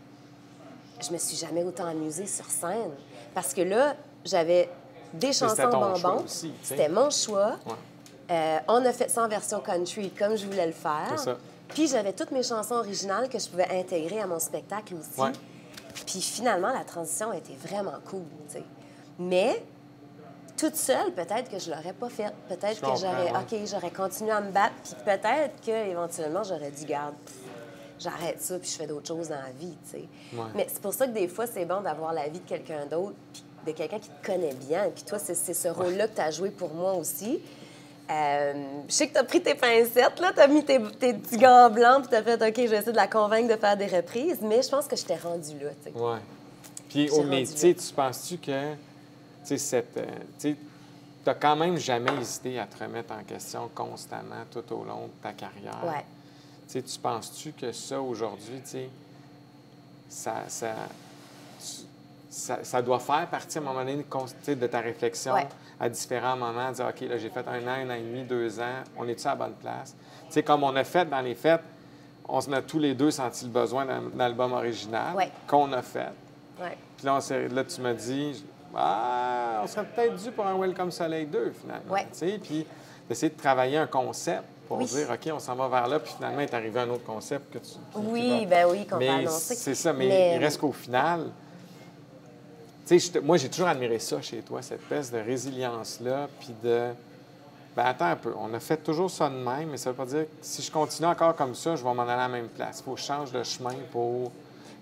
je 1.03 1.13
me 1.13 1.19
suis 1.19 1.37
jamais 1.37 1.65
autant 1.65 1.87
amusée 1.87 2.27
sur 2.27 2.47
scène. 2.47 2.93
Parce 3.35 3.53
que 3.55 3.63
là, 3.63 3.95
j'avais 4.25 4.69
des 5.13 5.33
chansons 5.33 5.69
bonbons. 5.69 6.25
C'était 6.63 6.89
mon 6.89 7.11
choix. 7.11 7.57
Ouais. 7.67 7.73
Euh, 8.31 8.59
on 8.69 8.85
a 8.85 8.93
fait 8.93 9.11
ça 9.11 9.25
en 9.25 9.29
version 9.29 9.61
country 9.61 10.11
comme 10.11 10.37
je 10.37 10.47
voulais 10.47 10.67
le 10.67 10.73
faire. 10.73 11.19
Ça. 11.19 11.37
Puis 11.69 11.89
j'avais 11.89 12.13
toutes 12.13 12.31
mes 12.31 12.43
chansons 12.43 12.77
originales 12.77 13.29
que 13.29 13.39
je 13.39 13.49
pouvais 13.49 13.69
intégrer 13.71 14.21
à 14.21 14.27
mon 14.27 14.39
spectacle 14.39 14.95
aussi. 14.95 15.21
Ouais. 15.21 15.33
Puis 16.07 16.21
finalement, 16.21 16.73
la 16.73 16.85
transition 16.85 17.31
a 17.31 17.37
été 17.37 17.55
vraiment 17.55 17.99
cool. 18.09 18.23
Mais 19.19 19.63
toute 20.57 20.77
seule, 20.77 21.13
peut-être 21.13 21.51
que 21.51 21.59
je 21.59 21.71
l'aurais 21.71 21.93
pas 21.93 22.09
faite. 22.09 22.35
Peut-être 22.49 22.81
que 22.81 22.99
j'aurais, 22.99 23.33
ouais. 23.33 23.61
OK, 23.63 23.69
j'aurais 23.69 23.91
continué 23.91 24.31
à 24.31 24.41
me 24.41 24.51
battre, 24.51 24.75
puis 24.85 24.95
peut-être 25.05 25.61
qu'éventuellement, 25.61 26.43
j'aurais 26.45 26.71
dit, 26.71 26.85
garde, 26.85 27.15
pff, 27.25 27.42
j'arrête 28.03 28.41
ça, 28.41 28.59
puis 28.59 28.69
je 28.71 28.77
fais 28.77 28.87
d'autres 28.87 29.09
choses 29.09 29.29
dans 29.29 29.37
la 29.37 29.51
vie, 29.59 29.77
tu 29.85 29.99
sais. 29.99 30.09
Ouais. 30.35 30.45
Mais 30.55 30.67
c'est 30.69 30.81
pour 30.81 30.95
ça 30.95 31.07
que 31.07 31.13
des 31.13 31.29
fois, 31.29 31.47
c'est 31.47 31.65
bon 31.65 31.81
d'avoir 31.81 32.13
la 32.13 32.29
vie 32.29 32.41
de 32.41 32.49
quelqu'un 32.49 32.87
d'autre, 32.87 33.15
puis 33.33 33.43
de 33.67 33.73
quelqu'un 33.77 33.99
qui 33.99 34.09
te 34.09 34.27
connaît 34.27 34.55
bien. 34.55 34.91
Puis 34.95 35.05
toi, 35.05 35.19
c'est 35.19 35.35
ce 35.35 35.69
rôle-là 35.69 36.09
que 36.09 36.15
tu 36.17 36.21
as 36.21 36.31
joué 36.31 36.51
pour 36.51 36.75
moi 36.75 36.95
aussi. 36.95 37.41
Euh, 38.11 38.53
je 38.89 38.93
sais 38.93 39.07
que 39.07 39.13
tu 39.13 39.19
as 39.19 39.25
pris 39.25 39.41
tes 39.41 39.55
pincettes, 39.55 40.21
là, 40.21 40.33
tu 40.35 40.41
as 40.41 40.49
mis 40.49 40.65
tes, 40.65 40.81
tes 40.99 41.15
petits 41.15 41.39
gants 41.39 41.71
blancs, 41.71 42.01
puis 42.01 42.09
tu 42.11 42.17
as 42.17 42.23
fait 42.23 42.35
OK, 42.35 42.55
je 42.57 42.71
vais 42.71 42.79
essayer 42.79 42.93
de 42.93 42.97
la 42.97 43.07
convaincre 43.07 43.55
de 43.55 43.59
faire 43.59 43.77
des 43.77 43.87
reprises, 43.87 44.41
mais 44.43 44.61
je 44.63 44.69
pense 44.69 44.87
que 44.87 44.97
je 44.97 45.05
t'ai 45.05 45.17
rendu 45.17 45.59
là. 45.61 45.71
tu 45.83 45.91
sais. 45.91 45.93
Oui. 45.95 46.19
Puis, 46.89 47.11
au 47.11 47.19
rendu 47.19 47.29
métier, 47.29 47.75
tu 47.75 47.93
penses-tu 47.95 48.37
que, 48.39 48.73
tu 49.47 49.57
sais, 49.59 49.85
euh, 49.97 50.03
tu 50.39 50.57
t'as 51.25 51.35
quand 51.35 51.57
même 51.57 51.79
jamais 51.79 52.13
hésité 52.21 52.59
à 52.59 52.67
te 52.67 52.83
remettre 52.83 53.15
en 53.15 53.23
question 53.23 53.71
constamment 53.75 54.45
tout 54.51 54.65
au 54.75 54.85
long 54.85 55.07
de 55.07 55.23
ta 55.23 55.33
carrière? 55.33 55.81
Ouais. 55.85 56.05
Tu 56.73 56.79
sais, 56.79 56.85
tu 56.87 56.99
penses-tu 57.01 57.53
que 57.53 57.71
ça, 57.71 58.01
aujourd'hui, 58.01 58.59
tu 58.65 58.71
sais, 58.71 58.89
ça, 60.09 60.37
ça, 60.49 60.71
tu- 61.61 61.67
ça, 62.31 62.65
ça 62.65 62.81
doit 62.81 62.99
faire 62.99 63.27
partie, 63.29 63.59
à 63.59 63.61
un 63.61 63.65
moment 63.65 63.81
donné, 63.81 63.97
de 64.57 64.67
ta 64.67 64.81
réflexion 64.81 65.35
Ouais. 65.35 65.47
à 65.79 65.91
différents 65.91 66.35
moments, 66.35 66.73
dire, 66.73 66.87
OK, 66.89 67.01
là, 67.03 67.19
j'ai 67.19 67.29
fait 67.29 67.47
un 67.47 67.61
an, 67.69 67.73
un 67.87 67.91
an 67.91 67.95
et 67.95 68.01
demi, 68.01 68.23
deux 68.23 68.59
ans, 68.59 68.85
on 68.97 69.07
est-tu 69.07 69.27
à 69.27 69.31
la 69.31 69.37
bonne 69.37 69.53
place? 69.53 69.95
Tu 70.29 70.33
sais, 70.33 70.43
comme 70.43 70.65
on 70.65 70.75
a 70.75 70.83
fait 70.85 71.05
dans 71.05 71.21
les 71.21 71.35
fêtes, 71.35 71.61
on 72.27 72.41
a 72.55 72.63
tous 72.63 72.79
les 72.79 72.95
deux 72.95 73.11
senti 73.11 73.45
le 73.45 73.51
besoin 73.51 73.85
d'un 73.85 74.19
album 74.19 74.55
original 74.55 75.15
Ouais. 75.15 75.31
qu'on 75.47 75.71
a 75.75 75.83
fait. 75.83 76.09
Ouais. 76.59 76.79
Puis 76.97 77.05
là, 77.05 77.17
on 77.17 77.55
là, 77.55 77.65
tu 77.65 77.81
m'as 77.83 77.93
dit, 77.93 78.43
ah, 78.75 79.61
on 79.63 79.67
serait 79.67 79.85
peut-être 79.85 80.17
dû 80.25 80.31
pour 80.31 80.47
un 80.47 80.57
Welcome 80.59 80.91
Soleil 80.91 81.27
2, 81.27 81.53
finalement. 81.61 81.93
Puis 82.39 82.67
d'essayer 83.11 83.29
de 83.31 83.37
travailler 83.39 83.77
un 83.77 83.87
concept 83.87 84.45
pour 84.73 84.79
Oui. 84.79 84.87
dire, 84.87 85.09
OK, 85.11 85.31
on 85.35 85.39
s'en 85.39 85.55
va 85.55 85.69
vers 85.69 85.89
là, 85.89 86.01
puis 86.01 86.13
finalement, 86.17 86.41
est 86.41 86.55
arrivé 86.55 86.81
un 86.81 86.89
autre 86.91 87.05
concept 87.05 87.53
que 87.53 87.59
tu. 87.59 87.71
tu- 87.71 87.77
tu 87.93 87.99
Oui, 88.11 88.45
vas- 88.45 88.51
ben 88.51 88.67
oui, 88.71 88.87
qu'on 88.87 88.97
Mais 88.97 89.09
annoncer. 89.09 89.55
c'est 89.55 89.75
ça, 89.75 89.93
mais, 89.93 90.07
Mais- 90.09 90.37
il 90.37 90.39
reste 90.45 90.59
qu'au 90.61 90.73
final, 90.73 91.31
tu 92.87 92.99
sais, 92.99 93.21
moi, 93.21 93.37
j'ai 93.37 93.49
toujours 93.49 93.69
admiré 93.69 93.99
ça 93.99 94.21
chez 94.21 94.39
toi, 94.43 94.61
cette 94.63 94.81
espèce 94.81 95.11
de 95.13 95.19
résilience-là, 95.19 96.29
puis 96.41 96.51
de. 96.63 96.89
Ben 97.75 97.85
attends 97.87 98.05
un 98.07 98.17
peu, 98.17 98.35
on 98.39 98.53
a 98.53 98.61
fait 98.61 98.77
toujours 98.77 99.11
ça 99.11 99.31
de 99.31 99.35
même, 99.35 99.71
mais 99.71 99.79
ça 99.79 99.91
veut 99.91 99.97
pas 99.97 100.05
dire 100.05 100.25
que 100.25 100.31
si 100.43 100.61
je 100.61 100.71
continue 100.71 101.09
encore 101.09 101.35
comme 101.35 101.55
ça, 101.55 101.75
je 101.75 101.83
vais 101.83 101.95
m'en 101.95 102.03
aller 102.03 102.13
à 102.13 102.17
la 102.17 102.29
même 102.29 102.49
place. 102.49 102.81
Il 102.81 102.83
faut 102.85 102.93
que 102.95 103.01
je 103.01 103.07
change 103.07 103.33
de 103.33 103.43
chemin 103.45 103.73
pour 103.91 104.31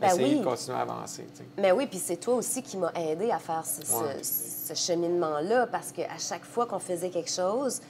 Ben 0.00 0.08
essayer 0.08 0.34
oui. 0.34 0.40
de 0.40 0.44
continuer 0.44 0.76
à 0.76 0.80
avancer. 0.80 1.24
tu 1.32 1.38
sais. 1.38 1.44
Mais 1.56 1.70
oui, 1.70 1.86
puis 1.86 1.98
c'est 1.98 2.16
toi 2.16 2.34
aussi 2.34 2.64
qui 2.64 2.76
m'as 2.76 2.90
aidé 2.94 3.30
à 3.30 3.38
faire 3.38 3.64
ce, 3.64 3.86
ce- 3.86 3.94
Ouais. 3.94 4.22
ce 4.24 4.74
cheminement-là, 4.74 5.68
parce 5.68 5.92
qu'à 5.92 6.18
chaque 6.18 6.44
fois 6.44 6.66
qu'on 6.66 6.80
faisait 6.80 7.10
quelque 7.10 7.30
chose, 7.30 7.80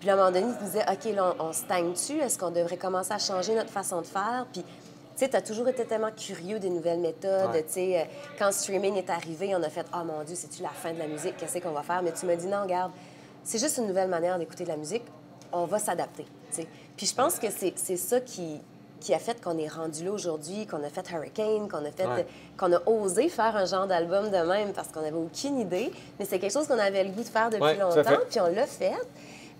puis 0.00 0.10
à 0.10 0.14
un 0.14 0.16
moment 0.16 0.30
donné, 0.32 0.52
tu 0.58 0.64
disais, 0.64 0.82
OK, 0.90 1.14
là, 1.14 1.34
on, 1.38 1.44
on 1.48 1.52
stagne-tu? 1.52 2.18
Est-ce 2.18 2.38
qu'on 2.38 2.50
devrait 2.50 2.76
commencer 2.78 3.12
à 3.12 3.18
changer 3.18 3.54
notre 3.54 3.70
façon 3.70 4.00
de 4.00 4.06
faire? 4.06 4.46
Puis, 4.52 4.62
tu 4.62 4.68
sais, 5.14 5.28
tu 5.28 5.36
as 5.36 5.42
toujours 5.42 5.68
été 5.68 5.84
tellement 5.84 6.10
curieux 6.10 6.58
des 6.58 6.70
nouvelles 6.70 7.00
méthodes. 7.00 7.50
Ouais. 7.52 7.62
Tu 7.64 7.72
sais, 7.74 8.00
euh, 8.00 8.04
quand 8.38 8.46
le 8.46 8.52
streaming 8.52 8.96
est 8.96 9.10
arrivé, 9.10 9.54
on 9.54 9.62
a 9.62 9.68
fait, 9.68 9.86
oh 9.94 10.04
mon 10.04 10.24
Dieu, 10.24 10.34
c'est-tu 10.34 10.62
la 10.62 10.70
fin 10.70 10.92
de 10.92 10.98
la 10.98 11.06
musique? 11.06 11.36
Qu'est-ce 11.36 11.58
qu'on 11.58 11.72
va 11.72 11.82
faire? 11.82 12.02
Mais 12.02 12.12
tu 12.12 12.24
m'as 12.26 12.36
dit, 12.36 12.46
non, 12.46 12.62
regarde, 12.62 12.90
c'est 13.44 13.58
juste 13.58 13.76
une 13.78 13.86
nouvelle 13.86 14.08
manière 14.08 14.38
d'écouter 14.38 14.64
de 14.64 14.70
la 14.70 14.76
musique. 14.76 15.04
On 15.52 15.66
va 15.66 15.78
s'adapter. 15.78 16.24
Puis 16.96 17.06
je 17.06 17.14
pense 17.14 17.38
que 17.38 17.50
c'est 17.50 17.72
c'est 17.76 17.96
ça 17.96 18.20
qui, 18.20 18.60
qui 19.00 19.14
a 19.14 19.18
fait 19.18 19.42
qu'on 19.42 19.56
est 19.58 19.68
rendu 19.68 20.04
là 20.04 20.12
aujourd'hui, 20.12 20.66
qu'on 20.66 20.82
a 20.84 20.88
fait 20.90 21.08
Hurricane, 21.10 21.68
qu'on 21.68 21.84
a 21.84 21.90
fait, 21.90 22.06
Ouais. 22.06 22.26
qu'on 22.58 22.72
a 22.72 22.80
osé 22.86 23.28
faire 23.28 23.56
un 23.56 23.64
genre 23.64 23.86
d'album 23.86 24.30
de 24.30 24.36
même 24.36 24.72
parce 24.72 24.88
qu'on 24.88 25.00
n'avait 25.00 25.16
aucune 25.16 25.58
idée, 25.58 25.90
mais 26.18 26.24
c'est 26.24 26.38
quelque 26.38 26.52
chose 26.52 26.66
qu'on 26.66 26.78
avait 26.78 27.04
le 27.04 27.10
goût 27.10 27.22
de 27.22 27.28
faire 27.28 27.48
depuis 27.50 27.62
Ouais, 27.62 27.76
longtemps, 27.78 28.02
puis 28.28 28.40
on 28.40 28.46
l'a 28.54 28.66
fait. 28.66 28.92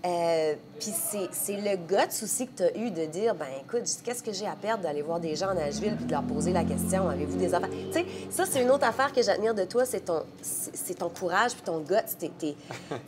Euh, 0.03 0.55
puis 0.79 0.91
c'est 0.91 1.29
c'est 1.31 1.57
le 1.57 1.75
guts 1.77 2.23
aussi 2.23 2.47
que 2.47 2.57
tu 2.57 2.63
as 2.63 2.75
eu 2.75 2.89
de 2.89 3.05
dire, 3.05 3.35
ben 3.35 3.45
écoute, 3.61 3.83
qu'est-ce 4.03 4.23
que 4.23 4.33
j'ai 4.33 4.47
à 4.47 4.55
perdre 4.55 4.81
d'aller 4.81 5.03
voir 5.03 5.19
des 5.19 5.35
gens 5.35 5.49
à 5.49 5.53
Nashville 5.53 5.95
puis 5.95 6.05
de 6.05 6.11
leur 6.11 6.23
poser 6.23 6.51
la 6.53 6.63
question, 6.63 7.07
avez-vous 7.07 7.37
des 7.37 7.53
affaires? 7.53 7.69
Tu 7.69 7.93
sais, 7.93 8.05
ça, 8.31 8.45
c'est 8.49 8.63
une 8.63 8.71
autre 8.71 8.87
affaire 8.87 9.13
que 9.13 9.21
j'admire 9.21 9.53
de 9.53 9.63
toi, 9.65 9.85
c'est 9.85 9.99
ton, 10.05 10.23
ton 10.97 11.09
courage 11.09 11.51
puis 11.53 11.61
ton 11.61 11.77
guts. 11.81 11.93
Tu 12.19 12.55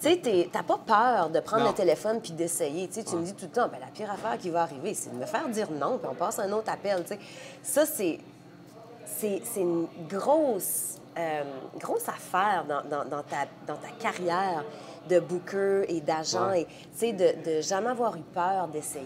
sais, 0.02 0.50
t'as 0.52 0.62
pas 0.62 0.78
peur 0.86 1.30
de 1.32 1.40
prendre 1.40 1.64
Non. 1.64 1.70
le 1.72 1.76
téléphone 1.76 2.22
puis 2.22 2.32
d'essayer. 2.34 2.88
Tu 2.88 2.94
sais, 2.96 3.04
tu 3.04 3.16
me 3.16 3.24
dis 3.24 3.34
tout 3.34 3.46
le 3.46 3.52
temps, 3.52 3.68
ben 3.70 3.80
la 3.80 3.88
pire 3.88 4.12
affaire 4.12 4.38
qui 4.38 4.52
va 4.52 4.62
arriver, 4.62 4.94
c'est 4.94 5.10
de 5.12 5.16
me 5.18 5.26
faire 5.26 5.50
dire 5.50 5.72
non 5.72 5.98
puis 5.98 6.08
on 6.12 6.16
passe 6.16 6.38
à 6.38 6.44
un 6.44 6.52
autre 6.52 6.72
appel. 6.72 7.02
Tu 7.06 7.16
sais, 7.16 7.20
ça, 7.64 7.86
c'est 7.88 8.20
c'est 9.18 9.42
c'est 9.52 9.62
une 9.62 9.88
grosse, 10.10 10.98
euh, 11.18 11.44
grosse 11.80 12.08
affaire 12.08 12.66
dans, 12.68 12.84
dans- 12.88 13.06
dans 13.10 13.24
ta, 13.24 13.46
dans 13.68 13.76
ta 13.78 13.90
carrière 14.00 14.64
de 15.10 15.20
booker 15.20 15.84
et 15.88 16.02
d'agent. 16.02 16.50
Ouais. 16.50 16.62
Et, 16.62 16.66
tu 16.66 16.72
sais, 16.96 17.14
de, 17.14 17.58
de 17.58 17.62
jamais 17.62 17.90
avoir 17.90 18.16
eu 18.16 18.24
peur 18.34 18.68
d'essayer. 18.68 19.06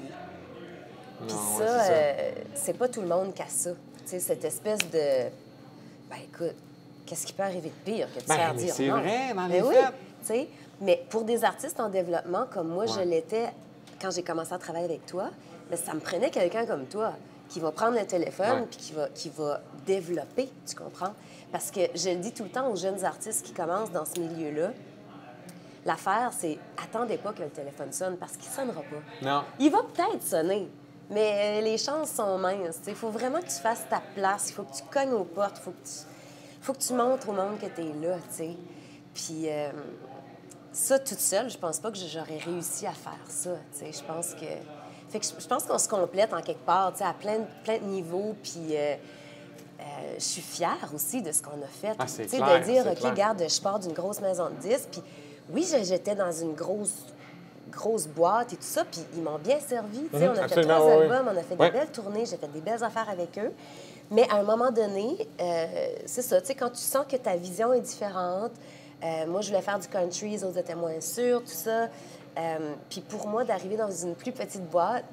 Puis 1.21 1.35
ça, 1.57 1.63
ouais, 1.63 1.89
euh, 1.89 2.31
c'est 2.53 2.77
pas 2.77 2.87
tout 2.87 3.01
le 3.01 3.07
monde 3.07 3.33
qui 3.33 3.41
a 3.41 3.47
ça. 3.47 3.71
Tu 3.71 3.77
sais, 4.05 4.19
cette 4.19 4.45
espèce 4.45 4.79
de... 4.91 5.29
Ben 6.09 6.17
écoute, 6.23 6.55
qu'est-ce 7.05 7.25
qui 7.25 7.33
peut 7.33 7.43
arriver 7.43 7.69
de 7.69 7.91
pire 7.91 8.07
que 8.13 8.19
de 8.19 8.23
se 8.23 8.27
Ben, 8.27 8.35
faire 8.35 8.53
mais 8.53 8.63
dire 8.63 8.73
c'est 8.73 8.87
vrai, 8.87 9.33
dans 9.33 9.47
Ben 9.47 9.63
oui, 9.65 9.75
tu 10.21 10.27
sais. 10.27 10.47
Mais 10.79 11.03
pour 11.09 11.23
des 11.23 11.43
artistes 11.43 11.79
en 11.79 11.89
développement 11.89 12.45
comme 12.51 12.67
moi, 12.67 12.85
je 12.85 12.99
l'étais 12.99 13.49
quand 13.99 14.11
j'ai 14.11 14.21
commencé 14.23 14.53
à 14.53 14.59
travailler 14.59 14.85
avec 14.85 15.05
toi, 15.07 15.31
mais 15.71 15.75
ça 15.77 15.93
me 15.93 15.99
prenait 15.99 16.29
quelqu'un 16.29 16.65
comme 16.65 16.85
toi 16.85 17.13
qui 17.49 17.59
va 17.59 17.71
prendre 17.71 17.97
le 17.97 18.05
téléphone 18.05 18.67
puis 18.69 18.77
qui 18.77 18.93
va, 18.93 19.09
qui 19.09 19.29
va 19.29 19.61
développer, 19.85 20.49
tu 20.67 20.75
comprends? 20.75 21.13
Parce 21.51 21.71
que 21.71 21.79
je 21.95 22.09
le 22.09 22.17
dis 22.17 22.31
tout 22.33 22.43
le 22.43 22.49
temps 22.49 22.69
aux 22.69 22.75
jeunes 22.75 23.03
artistes 23.05 23.45
qui 23.45 23.53
commencent 23.53 23.91
dans 23.91 24.05
ce 24.05 24.19
milieu-là, 24.19 24.71
l'affaire, 25.87 26.31
c'est 26.37 26.57
attendez 26.83 27.17
pas 27.17 27.33
que 27.33 27.41
le 27.43 27.49
téléphone 27.49 27.91
sonne 27.91 28.17
parce 28.17 28.37
qu'il 28.37 28.49
sonnera 28.51 28.81
pas. 28.81 29.25
Non. 29.25 29.43
Il 29.59 29.71
va 29.71 29.79
peut-être 29.83 30.23
sonner, 30.23 30.69
mais 31.09 31.59
euh, 31.59 31.61
les 31.61 31.77
chances 31.77 32.11
sont 32.11 32.37
minces. 32.37 32.79
Il 32.87 32.95
faut 32.95 33.09
vraiment 33.09 33.39
que 33.39 33.45
tu 33.47 33.59
fasses 33.61 33.85
ta 33.89 34.01
place. 34.15 34.49
Il 34.49 34.53
faut 34.53 34.63
que 34.63 34.73
tu 34.75 34.83
cognes 34.91 35.13
aux 35.13 35.23
portes. 35.23 35.57
Il 35.57 35.63
faut, 35.63 35.71
que 35.71 35.85
tu... 35.87 35.93
faut 36.61 36.73
que 36.73 36.79
tu 36.79 36.93
montres 36.93 37.29
au 37.29 37.33
monde 37.33 37.59
que 37.59 37.65
tu 37.67 37.81
es 37.81 37.93
là. 38.07 38.17
tu 38.29 38.35
sais. 38.35 38.55
Puis 39.13 39.49
euh, 39.49 39.71
ça, 40.71 40.99
toute 40.99 41.19
seule, 41.19 41.49
je 41.49 41.57
pense 41.57 41.79
pas 41.79 41.91
que 41.91 41.97
j'aurais 41.97 42.37
réussi 42.37 42.85
à 42.85 42.91
faire 42.91 43.17
ça. 43.29 43.51
tu 43.73 43.79
sais. 43.79 43.91
Je 43.91 44.03
pense 44.03 44.33
que. 44.33 44.45
Fait 45.09 45.19
que 45.19 45.25
je 45.39 45.47
pense 45.47 45.63
qu'on 45.63 45.77
se 45.79 45.87
complète 45.87 46.33
en 46.33 46.41
quelque 46.41 46.65
part, 46.65 46.91
tu 46.91 46.99
sais, 46.99 47.05
à 47.05 47.13
plein, 47.13 47.39
de- 47.39 47.63
plein 47.63 47.77
de 47.79 47.83
niveaux. 47.85 48.35
Puis. 48.43 48.75
euh, 48.75 48.95
euh, 49.79 50.15
je 50.17 50.23
suis 50.23 50.41
fière 50.41 50.89
aussi 50.93 51.21
de 51.21 51.31
ce 51.31 51.41
qu'on 51.41 51.51
a 51.61 51.67
fait. 51.67 51.95
Ah, 51.99 52.05
Tu 52.05 52.11
sais, 52.13 52.23
de 52.23 52.63
dire, 52.63 52.83
OK, 52.87 52.95
clair. 52.97 53.11
regarde, 53.11 53.43
je 53.47 53.61
pars 53.61 53.77
d'une 53.79 53.93
grosse 53.93 54.19
maison 54.19 54.49
de 54.49 54.55
disques. 54.55 54.89
Puis 54.91 55.01
oui, 55.51 55.65
j'étais 55.83 56.15
dans 56.15 56.31
une 56.31 56.53
grosse 56.53 57.05
grosse 57.69 58.07
boîte 58.07 58.53
et 58.53 58.55
tout 58.55 58.61
ça, 58.63 58.85
puis 58.85 59.01
ils 59.15 59.21
m'ont 59.21 59.37
bien 59.37 59.59
servi. 59.59 59.99
Mhm, 60.13 60.31
on 60.35 60.41
a 60.41 60.47
fait 60.47 60.61
trois 60.61 60.85
oui, 60.85 60.91
albums, 61.03 61.29
on 61.33 61.37
a 61.37 61.43
fait 61.43 61.55
des 61.55 61.69
belles 61.69 61.91
tournées, 61.91 62.25
j'ai 62.25 62.37
fait 62.37 62.47
des 62.47 62.61
belles 62.61 62.81
affaires 62.83 63.09
avec 63.09 63.37
eux. 63.37 63.51
Mais 64.09 64.25
à 64.31 64.35
un 64.37 64.43
moment 64.43 64.71
donné, 64.71 65.27
euh, 65.41 65.65
c'est 66.05 66.21
ça, 66.21 66.39
tu 66.39 66.47
sais, 66.47 66.55
quand 66.55 66.69
tu 66.69 66.81
sens 66.81 67.05
que 67.07 67.17
ta 67.17 67.35
vision 67.35 67.73
est 67.73 67.81
différente, 67.81 68.51
euh, 69.03 69.27
moi, 69.27 69.41
je 69.41 69.49
voulais 69.49 69.61
faire 69.61 69.77
du 69.77 69.87
country, 69.89 70.29
les 70.31 70.43
autres 70.45 70.57
étaient 70.57 70.75
moins 70.75 70.99
sûrs, 71.01 71.41
tout 71.41 71.47
ça. 71.51 71.89
Euh, 72.37 72.73
puis 72.89 73.01
pour 73.01 73.27
moi, 73.27 73.43
d'arriver 73.43 73.75
dans 73.75 73.91
une 73.91 74.15
plus 74.15 74.31
petite 74.31 74.63
boîte, 74.69 75.03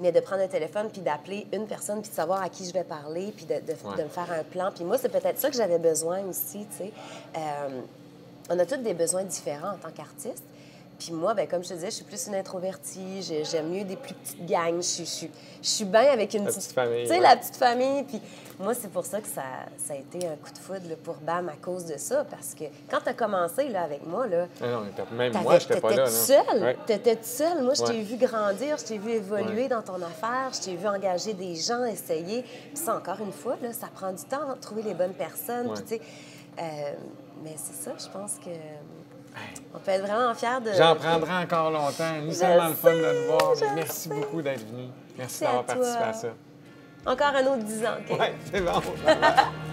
mais 0.00 0.10
de 0.10 0.18
prendre 0.20 0.42
le 0.42 0.48
téléphone 0.48 0.88
puis 0.92 1.02
d'appeler 1.02 1.46
une 1.52 1.66
personne 1.68 2.00
puis 2.02 2.10
de 2.10 2.14
savoir 2.16 2.42
à 2.42 2.48
qui 2.48 2.66
je 2.66 2.72
vais 2.72 2.84
parler 2.84 3.32
puis 3.36 3.46
de, 3.46 3.54
de- 3.54 3.88
Ouais. 3.88 3.96
de 3.98 4.02
me 4.02 4.08
faire 4.08 4.30
un 4.32 4.42
plan. 4.42 4.70
Puis 4.74 4.82
moi, 4.84 4.98
c'est 4.98 5.10
peut-être 5.10 5.38
ça 5.38 5.48
que 5.48 5.56
j'avais 5.56 5.78
besoin 5.78 6.20
aussi, 6.24 6.66
tu 6.70 6.76
sais. 6.86 6.92
On 8.50 8.58
a 8.58 8.66
tous 8.66 8.76
des 8.78 8.94
besoins 8.94 9.24
différents 9.24 9.70
en 9.74 9.76
tant 9.76 9.90
qu'artiste. 9.94 10.42
Puis 10.98 11.12
moi, 11.14 11.32
ben, 11.32 11.48
comme 11.48 11.62
je 11.64 11.70
te 11.70 11.74
disais, 11.74 11.86
je 11.86 11.94
suis 11.94 12.04
plus 12.04 12.26
une 12.26 12.34
introvertie. 12.34 13.22
J'ai- 13.22 13.42
J'aime 13.44 13.70
mieux 13.70 13.84
des 13.84 13.96
plus 13.96 14.12
petites 14.12 14.44
gangs. 14.44 14.76
Je, 14.76 14.80
suis- 14.82 15.06
je, 15.06 15.26
je 15.62 15.68
suis 15.68 15.84
bien 15.86 16.10
avec 16.12 16.34
une 16.34 16.44
La 16.44 16.50
petite 16.52 16.72
famille, 16.72 17.02
Tu 17.04 17.08
sais, 17.08 17.14
ouais. 17.14 17.20
la 17.20 17.36
petite 17.36 17.56
famille. 17.56 18.02
Puis 18.02 18.20
moi, 18.58 18.74
c'est 18.74 18.90
pour 18.90 19.06
ça 19.06 19.18
que 19.22 19.26
ça, 19.26 19.42
ça 19.78 19.94
a 19.94 19.96
été 19.96 20.26
un 20.26 20.36
coup 20.36 20.50
de 20.52 20.58
foudre 20.58 20.86
là, 20.90 20.96
pour 21.02 21.14
BAM 21.14 21.48
à 21.48 21.54
cause 21.56 21.86
de 21.86 21.96
ça. 21.96 22.26
Parce 22.28 22.52
que 22.54 22.64
quand 22.90 22.98
tu 23.02 23.08
as 23.08 23.14
commencé 23.14 23.68
là, 23.70 23.84
avec 23.84 24.04
moi, 24.06 24.26
là, 24.26 24.46
Ah 24.60 24.66
non, 24.66 24.82
même 25.16 25.32
moi, 25.42 25.58
je 25.58 25.68
n'étais 25.68 25.80
pas 25.80 25.88
là. 25.94 26.04
T'étais 26.04 26.10
non. 26.10 26.44
seule. 26.50 26.62
Ouais. 26.62 26.76
T'étais 26.86 27.18
seule. 27.22 27.62
Moi, 27.62 27.72
je 27.72 27.82
t'ai 27.82 27.92
Ouais. 27.92 28.02
vu 28.02 28.16
grandir, 28.18 28.76
je 28.76 28.84
t'ai 28.84 28.98
vu 28.98 29.12
évoluer 29.12 29.68
dans 29.68 29.80
ton 29.80 30.02
affaire, 30.02 30.50
je 30.52 30.60
t'ai 30.60 30.76
vu 30.76 30.86
engager 30.86 31.32
des 31.32 31.54
gens, 31.54 31.82
essayer. 31.86 32.42
Puis 32.42 32.70
ça, 32.74 32.94
encore 32.94 33.20
une 33.24 33.32
fois, 33.32 33.56
là, 33.62 33.72
ça 33.72 33.86
prend 33.94 34.12
du 34.12 34.24
temps 34.24 34.52
de 34.54 34.60
trouver 34.60 34.82
les 34.82 34.92
bonnes 34.94 35.14
personnes. 35.14 35.72
Puis, 35.72 35.82
tu 35.84 35.88
sais, 35.94 36.00
euh, 36.58 36.92
mais 37.42 37.54
c'est 37.56 37.74
ça, 37.74 37.92
je 37.98 38.08
pense 38.08 38.34
que 38.34 38.50
on 39.74 39.78
peut 39.78 39.90
être 39.92 40.02
vraiment 40.06 40.34
fiers 40.34 40.60
de. 40.64 40.72
J'en 40.76 40.96
prendrai 40.96 41.44
encore 41.44 41.70
longtemps. 41.70 42.20
Nous, 42.22 42.32
c'est 42.32 42.40
tellement 42.40 42.68
le 42.68 42.74
fun 42.74 42.92
de 42.92 43.00
te 43.00 43.26
voir. 43.28 43.74
Merci 43.74 44.08
sais. 44.08 44.14
beaucoup 44.14 44.42
d'être 44.42 44.66
venu. 44.68 44.88
Merci 45.16 45.44
d'avoir 45.44 45.64
participé 45.64 45.98
toi. 45.98 46.06
à 46.06 46.12
ça. 46.12 46.28
Encore 47.06 47.34
un 47.34 47.46
autre 47.46 47.64
10 47.64 47.84
ans. 47.86 47.94
OK? 48.10 48.18
Ouais, 48.18 48.34
c'est 48.52 48.60
bon. 48.60 48.82